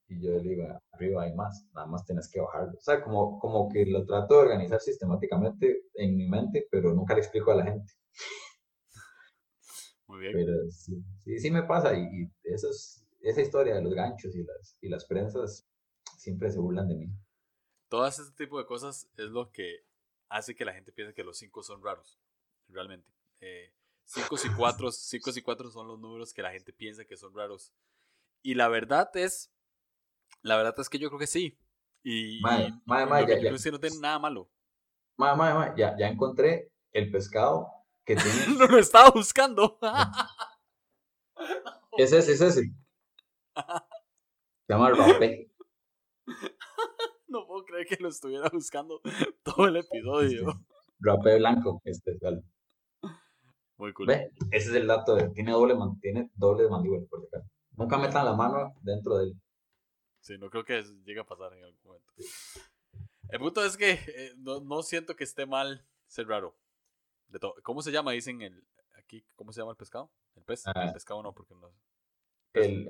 [0.07, 2.71] Y yo le digo, arriba hay más, nada más tienes que bajarlo.
[2.79, 7.15] O sea, como, como que lo trato de organizar sistemáticamente en mi mente, pero nunca
[7.15, 7.93] le explico a la gente.
[10.07, 10.33] Muy bien.
[10.35, 11.03] Pero sí,
[11.41, 12.69] sí, me pasa y, eso
[13.23, 15.67] esa historia de los ganchos y las, y las prensas
[16.17, 17.13] siempre se burlan de mí.
[17.89, 19.85] Todas ese tipo de cosas es lo que
[20.29, 22.19] hace que la gente piense que los cinco son raros,
[22.69, 23.11] realmente.
[23.41, 23.73] Eh,
[24.05, 27.35] cinco y cuatro, cinco y cuatro son los números que la gente piensa que son
[27.35, 27.73] raros.
[28.43, 29.51] Y la verdad es,
[30.43, 31.59] la verdad es que yo creo que sí.
[32.03, 34.49] Y, madre, madre, ya, yo no tiene nada malo.
[35.17, 37.79] Madre, ya, ya encontré el pescado
[38.59, 39.79] no lo estaba buscando.
[41.99, 42.55] ese es, ese es.
[42.55, 42.73] Se
[44.69, 45.51] llama Rope.
[47.29, 49.01] No puedo creer que lo estuviera buscando
[49.45, 50.61] todo el episodio.
[51.01, 52.19] Rope blanco, este es
[53.77, 54.11] Muy cool.
[54.11, 55.15] Ese es el dato.
[55.15, 57.29] De, tiene doble, tiene doble mandíbula, por
[57.73, 59.41] Nunca metan la mano dentro de él.
[60.21, 62.13] Sí, no creo que llegue a pasar en algún momento.
[63.29, 66.57] El punto es que eh, no, no siento que esté mal ser raro.
[67.63, 68.13] ¿Cómo se llama?
[68.13, 68.65] Dicen el,
[68.97, 70.11] aquí, ¿cómo se llama el pescado?
[70.35, 70.67] El pez.
[70.67, 70.93] el ah.
[70.93, 71.71] pescado no, porque no.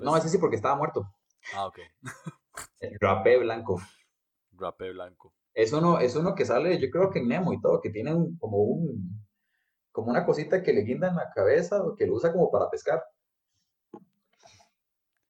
[0.01, 1.13] no, ese sí porque estaba muerto.
[1.53, 1.79] Ah, ok.
[2.79, 3.81] el rapé blanco.
[4.59, 5.33] Rapé blanco.
[5.53, 8.11] Es uno, es uno que sale, yo creo que en Nemo y todo, que tiene
[8.39, 9.27] como un
[9.91, 12.69] como una cosita que le guinda en la cabeza o que lo usa como para
[12.69, 13.03] pescar.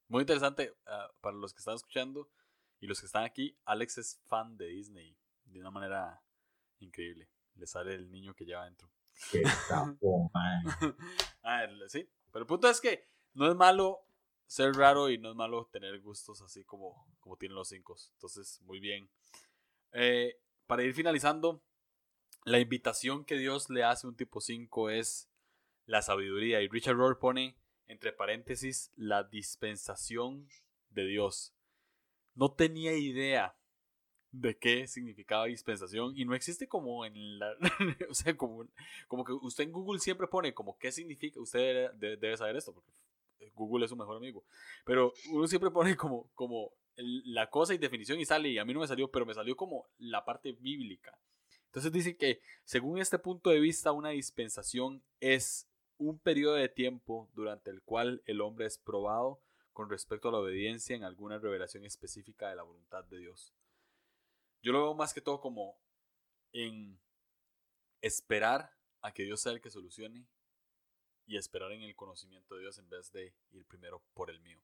[0.08, 2.28] Muy interesante ah, para los que están escuchando
[2.78, 3.56] y los que están aquí.
[3.64, 6.22] Alex es fan de Disney de una manera
[6.78, 7.28] increíble.
[7.54, 8.90] Le sale el niño que lleva adentro.
[9.30, 9.42] Qué
[10.34, 10.64] man.
[11.42, 14.00] ah, sí, pero el punto es que no es malo
[14.50, 17.94] ser raro y no es malo tener gustos así como, como tienen los cinco.
[18.14, 19.08] Entonces, muy bien.
[19.92, 21.62] Eh, para ir finalizando,
[22.44, 25.30] la invitación que Dios le hace a un tipo 5 es
[25.86, 26.60] la sabiduría.
[26.62, 30.48] Y Richard Rohr pone entre paréntesis la dispensación
[30.88, 31.54] de Dios.
[32.34, 33.56] No tenía idea
[34.32, 37.52] de qué significaba dispensación y no existe como en la
[38.10, 38.66] o sea como,
[39.06, 42.92] como que usted en Google siempre pone como qué significa usted debe, saber esto porque
[43.54, 44.44] Google es su mejor amigo
[44.84, 48.74] pero uno siempre pone como como la cosa y definición y sale y a mí
[48.74, 51.18] no me salió pero me salió como la parte bíblica
[51.66, 55.68] entonces dice que según este punto de vista una dispensación es
[56.00, 59.40] un periodo de tiempo durante el cual el hombre es probado
[59.72, 63.54] con respecto a la obediencia en alguna revelación específica de la voluntad de Dios.
[64.62, 65.78] Yo lo veo más que todo como
[66.52, 66.98] en
[68.00, 70.26] esperar a que Dios sea el que solucione
[71.30, 74.60] y esperar en el conocimiento de Dios en vez de ir primero por el mío.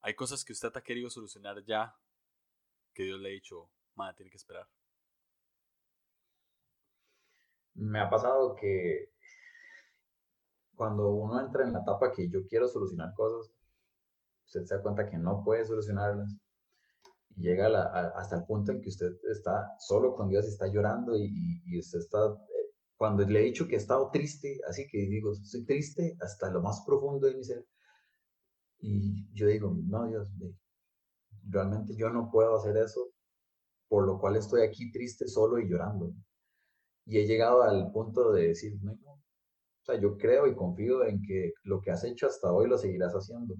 [0.00, 1.94] Hay cosas que usted ha querido solucionar ya
[2.94, 4.66] que Dios le ha dicho, madre, tiene que esperar.
[7.74, 9.12] Me ha pasado que
[10.74, 13.52] cuando uno entra en la etapa que yo quiero solucionar cosas,
[14.46, 16.34] usted se da cuenta que no puede solucionarlas.
[17.36, 17.66] Y llega
[18.16, 21.78] hasta el punto en que usted está solo con Dios y está llorando y, y,
[21.78, 22.18] usted está,
[22.98, 26.60] cuando le he dicho que he estado triste, así que digo, estoy triste hasta lo
[26.60, 27.64] más profundo de mi ser.
[28.80, 30.28] Y yo digo, no, Dios,
[31.48, 33.08] realmente yo no puedo hacer eso,
[33.88, 36.12] por lo cual estoy aquí triste, solo y llorando.
[37.06, 39.18] Y he llegado al punto de decir, no, no,
[39.88, 43.12] sea, yo creo y confío en que lo que has hecho hasta hoy lo seguirás
[43.14, 43.54] haciendo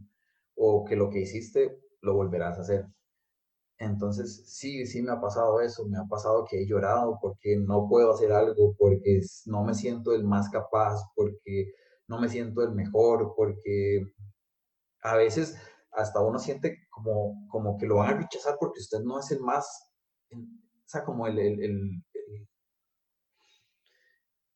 [0.55, 2.87] o que lo que hiciste lo volverás a hacer.
[3.79, 7.89] Entonces, sí, sí me ha pasado eso, me ha pasado que he llorado porque no
[7.89, 11.73] puedo hacer algo, porque no me siento el más capaz, porque
[12.09, 14.03] no me siento el mejor, porque
[15.03, 15.57] a veces
[15.93, 19.41] hasta uno siente como, como que lo van a rechazar porque usted no es el
[19.41, 19.67] más,
[20.33, 20.39] o
[20.87, 22.03] sea, como el, el,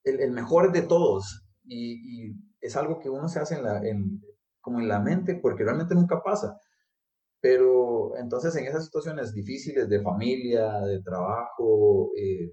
[0.04, 3.82] el, mejor de todos y, es algo que uno se hace en la,
[4.60, 6.56] como en la mente porque realmente nunca pasa.
[7.42, 12.52] Pero entonces en esas situaciones difíciles de familia, de trabajo, eh,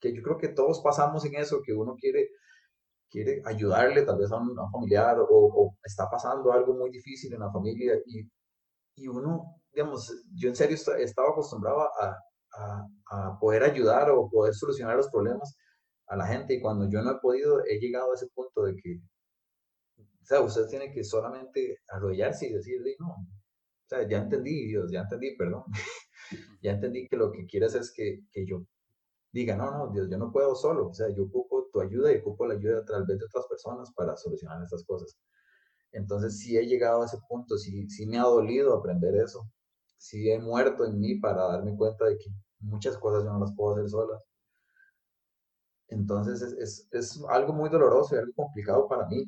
[0.00, 2.28] que yo creo que todos pasamos en eso, que uno quiere,
[3.10, 7.50] quiere ayudarle tal vez a un, familiar o, está pasando algo muy difícil en la
[7.50, 8.28] familia y,
[8.96, 12.18] y uno, digamos, yo en serio estaba acostumbrado a,
[13.10, 15.56] a, poder ayudar o poder solucionar los problemas
[16.08, 18.76] a la gente y cuando yo no he podido, he llegado a ese punto de
[18.76, 19.00] que,
[19.98, 23.16] o sea, usted tiene que solamente arrodillarse y decirle, no,
[23.86, 25.62] o sea, ya entendí, Dios, ya entendí, perdón,
[26.62, 28.64] ya entendí que lo que quieres es que, que, yo
[29.32, 32.18] diga, no, no, Dios, yo no puedo solo, o sea, yo ocupo tu ayuda y
[32.18, 35.16] ocupo la ayuda tal vez de otras personas para solucionar estas cosas.
[35.92, 39.48] Entonces, sí he llegado a ese punto, sí, me ha dolido aprender eso,
[39.98, 42.30] sí he muerto en mí para darme cuenta de que
[42.60, 44.22] muchas cosas yo no las puedo hacer solas.
[45.88, 49.24] Entonces es, es, algo muy doloroso y algo complicado para mí,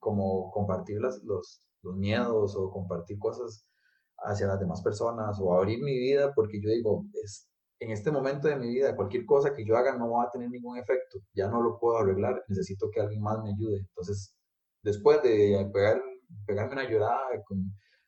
[0.00, 3.66] como compartir las, los, los miedos o compartir cosas
[4.18, 7.48] hacia las demás personas o abrir mi vida porque yo digo, es,
[7.80, 10.50] en este momento de mi vida cualquier cosa que yo haga no va a tener
[10.50, 13.78] ningún efecto, ya no lo puedo arreglar, necesito que alguien más me ayude.
[13.78, 14.36] Entonces,
[14.82, 16.00] después de pegar,
[16.46, 17.58] pegarme una llorada con,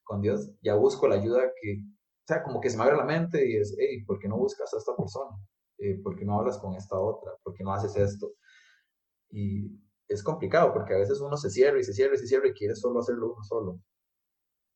[0.04, 3.04] con Dios, ya busco la ayuda que, o sea, como que se me abre la
[3.04, 5.36] mente y es, hey, ¿por qué no buscas a esta persona?
[5.78, 7.32] eh, ¿por qué no hablas con esta otra?
[7.42, 8.32] ¿Por qué no haces esto?
[9.30, 12.48] Y es complicado porque a veces uno se cierra y se cierra y se cierra
[12.48, 13.80] y quiere solo hacerlo uno solo.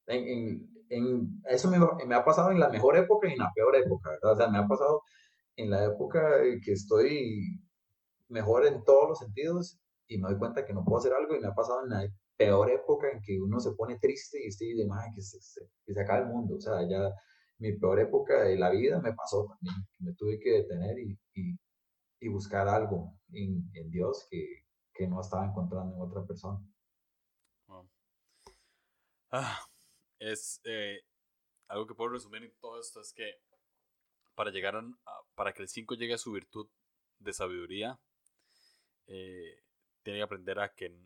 [0.06, 3.76] En, en, eso me, me, ha pasado en la mejor época y en la peor
[3.76, 4.32] época, ¿verdad?
[4.32, 5.02] O sea, me ha pasado
[5.56, 7.60] en la época que estoy
[8.28, 11.40] mejor en todos los sentidos y me doy cuenta que no puedo hacer algo y
[11.40, 14.74] me ha pasado en la peor época en que uno se pone triste y estoy
[14.74, 15.38] de, que se,
[15.84, 17.12] que se acaba el mundo, o sea, ya
[17.58, 19.86] mi peor época de la vida me pasó también.
[19.98, 21.18] Me tuve que detener y,
[22.20, 24.44] y, buscar algo en, en Dios que,
[24.98, 26.60] que, no estaba encontrando en otra persona.
[29.30, 29.60] Ah,
[30.18, 31.02] es eh,
[31.68, 33.40] algo que puedo resumir en todo esto es que
[34.34, 34.82] para llegar a,
[35.34, 36.68] para que el 5 llegue a su virtud
[37.18, 38.00] de sabiduría,
[39.06, 39.62] eh,
[40.02, 40.96] tiene que aprender a que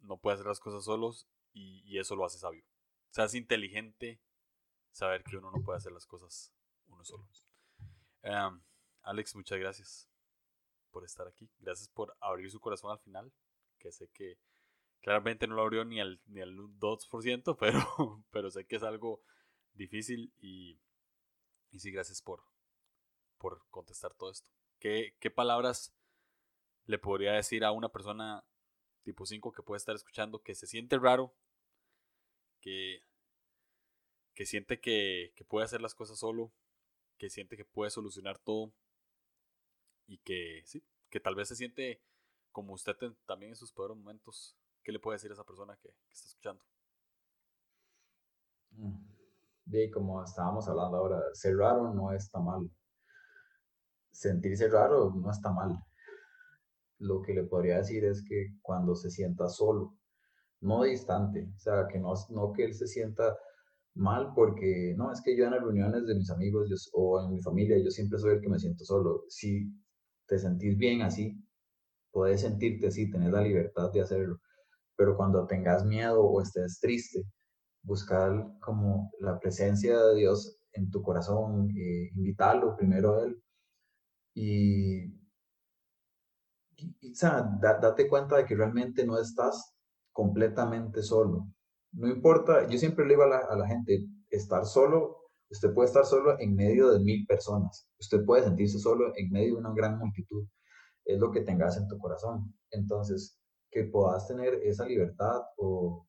[0.00, 2.64] no puede hacer las cosas solos y, y eso lo hace sabio.
[3.10, 4.20] O sea, es inteligente
[4.90, 6.52] saber que uno no puede hacer las cosas
[6.88, 7.28] uno solo.
[9.02, 10.11] Alex, muchas gracias
[10.92, 11.50] por estar aquí.
[11.58, 13.32] Gracias por abrir su corazón al final,
[13.78, 14.38] que sé que
[15.00, 19.22] claramente no lo abrió ni al, ni al 2%, pero, pero sé que es algo
[19.74, 20.78] difícil y,
[21.70, 22.44] y sí, gracias por,
[23.38, 24.50] por contestar todo esto.
[24.78, 25.94] ¿Qué, ¿Qué palabras
[26.84, 28.44] le podría decir a una persona
[29.02, 31.34] tipo 5 que puede estar escuchando que se siente raro,
[32.60, 33.02] que,
[34.34, 36.52] que siente que, que puede hacer las cosas solo,
[37.16, 38.72] que siente que puede solucionar todo
[40.06, 42.02] y que sí, que tal vez se siente
[42.52, 42.94] como usted
[43.26, 44.56] también en sus peores momentos.
[44.82, 46.62] ¿Qué le puede decir a esa persona que, está escuchando?
[49.66, 49.90] Y mm.
[49.92, 52.70] como estábamos hablando ahora, ser raro no está mal.
[54.10, 55.78] Sentirse raro no está mal.
[56.98, 59.96] Lo que le podría decir es que cuando se sienta solo,
[60.60, 63.36] no distante, o sea, que no, no que él se sienta
[63.94, 67.42] mal porque, no, es que yo en las reuniones de mis amigos o en mi
[67.42, 69.24] familia, yo siempre soy el que me siento solo.
[69.28, 69.68] Si
[70.32, 71.36] te sentís bien así,
[72.10, 74.40] puedes sentirte así, tener la libertad de hacerlo.
[74.96, 77.26] Pero cuando tengas miedo o estés triste,
[77.82, 83.42] buscar como la presencia de Dios en tu corazón, eh, invitarlo primero a Él
[84.34, 85.04] y,
[86.78, 87.12] y,
[87.60, 89.74] date cuenta de que realmente no estás
[90.12, 91.46] completamente solo.
[91.92, 95.21] No importa, yo siempre le digo a la, a la gente, estar solo
[95.52, 97.86] Usted puede estar solo en medio de mil personas.
[98.00, 100.46] Usted puede sentirse solo en medio de una gran multitud.
[101.04, 102.54] Es lo que tengas en tu corazón.
[102.70, 103.38] Entonces,
[103.70, 106.06] que puedas tener esa libertad o,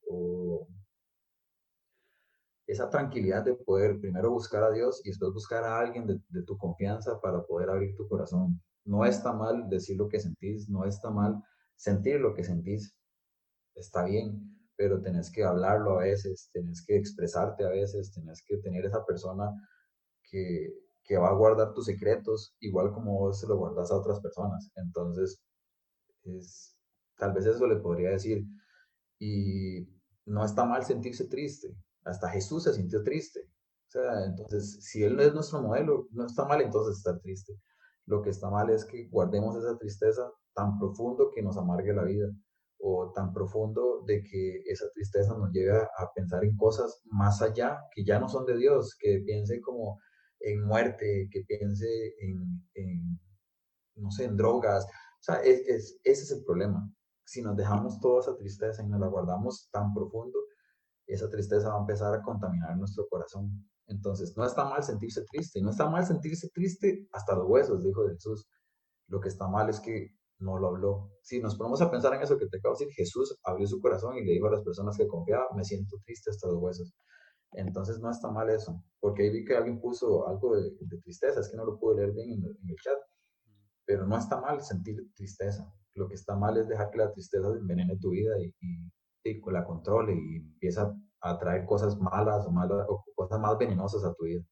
[2.65, 6.43] esa tranquilidad de poder primero buscar a Dios y después buscar a alguien de, de,
[6.43, 8.61] tu confianza para poder abrir tu corazón.
[8.85, 11.43] No está mal decir lo que sentís, no está mal
[11.75, 12.95] sentir lo que sentís.
[13.75, 14.52] Está bien,
[14.83, 19.05] pero tenés que hablarlo a veces, tenés que expresarte a veces, tenés que tener esa
[19.05, 19.49] persona
[20.29, 20.73] que,
[21.05, 24.69] que va a guardar tus secretos, igual como vos se lo guardas a otras personas.
[24.75, 25.41] Entonces,
[26.25, 26.75] es,
[27.17, 28.43] tal vez eso le podría decir.
[29.19, 29.87] Y
[30.25, 31.73] no está mal sentirse triste.
[32.03, 33.39] Hasta Jesús se sintió triste.
[33.87, 37.53] O sea, entonces, si Él no es nuestro modelo, no está mal entonces estar triste.
[38.05, 42.03] Lo que está mal es que guardemos esa tristeza tan profundo que nos amargue la
[42.03, 42.27] vida
[42.85, 47.79] o tan profundo de que esa tristeza nos lleve a pensar en cosas más allá
[47.93, 50.01] que ya no son de Dios, que piense como
[50.41, 51.87] en muerte, que piense
[52.19, 53.17] en,
[53.95, 54.83] no sé, en drogas.
[54.85, 56.91] O sea, es, es, ese es el problema.
[57.25, 60.37] Si nos dejamos toda esa tristeza y nos la guardamos tan profundo,
[61.07, 63.65] esa tristeza va a empezar a contaminar nuestro corazón.
[63.87, 68.05] Entonces, no está mal sentirse triste, no está mal sentirse triste hasta los huesos, dijo
[68.09, 68.45] Jesús.
[69.07, 70.09] Lo que está mal es que
[70.43, 71.11] no lo habló.
[71.21, 73.81] Si nos ponemos a pensar en eso que te acabo de decir, Jesús abrió su
[73.81, 76.93] corazón y le dijo a las personas que confiaban, me siento triste hasta los huesos.
[77.53, 80.71] Entonces no está mal eso, porque ahí vi que alguien puso algo de,
[81.03, 82.97] tristeza, es que no lo pude leer bien en, el chat,
[83.85, 85.71] pero no está mal sentir tristeza.
[85.93, 88.53] Lo que está mal es dejar que la tristeza envenene tu vida y,
[89.23, 94.03] y, la controle y empieza a traer cosas malas o, malas, o cosas más venenosas
[94.03, 94.43] a tu vida.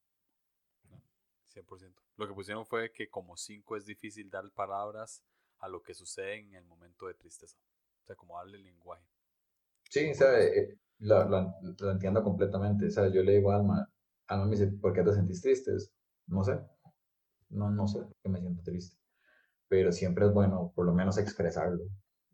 [1.52, 1.94] 100%.
[2.16, 5.24] Lo que pusieron fue que como cinco es difícil dar palabras
[5.62, 7.56] a lo que sucede en el momento de tristeza.
[8.02, 9.06] O sea, como darle el lenguaje.
[9.88, 11.54] Sí, o sea, eh, lo,
[11.90, 12.86] entiendo completamente.
[12.86, 13.88] O sea, yo le digo a Alma,
[14.26, 15.72] Alma me dice, ¿por qué te sentís triste?
[16.26, 16.58] No sé.
[17.50, 18.96] No, no sé por qué me siento triste.
[19.68, 21.84] Pero siempre es bueno por lo menos expresarlo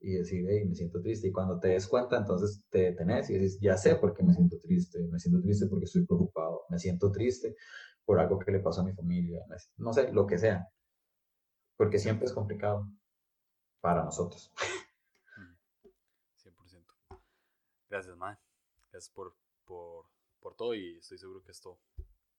[0.01, 1.29] y decir, hey, me siento triste.
[1.29, 4.33] Y cuando te des cuenta, entonces te detenés y dices, ya sé por qué me
[4.33, 5.07] siento triste.
[5.11, 6.63] Me siento triste porque estoy preocupado.
[6.71, 7.57] Me siento triste
[8.07, 9.45] por algo que le pasó a mi familia.
[9.77, 10.67] No sé, lo que sea.
[11.77, 12.89] Porque siempre es complicado
[13.81, 14.53] para nosotros.
[16.43, 16.85] 100%.
[17.89, 18.39] Gracias, man.
[18.91, 20.07] Gracias por, por,
[20.41, 21.79] por todo y estoy seguro que esto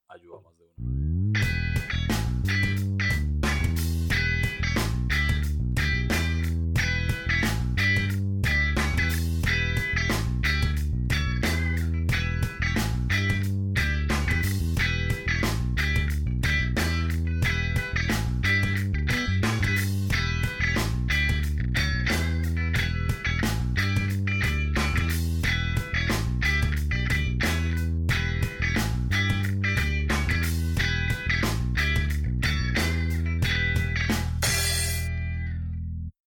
[0.07, 1.48] ayuda más de uno.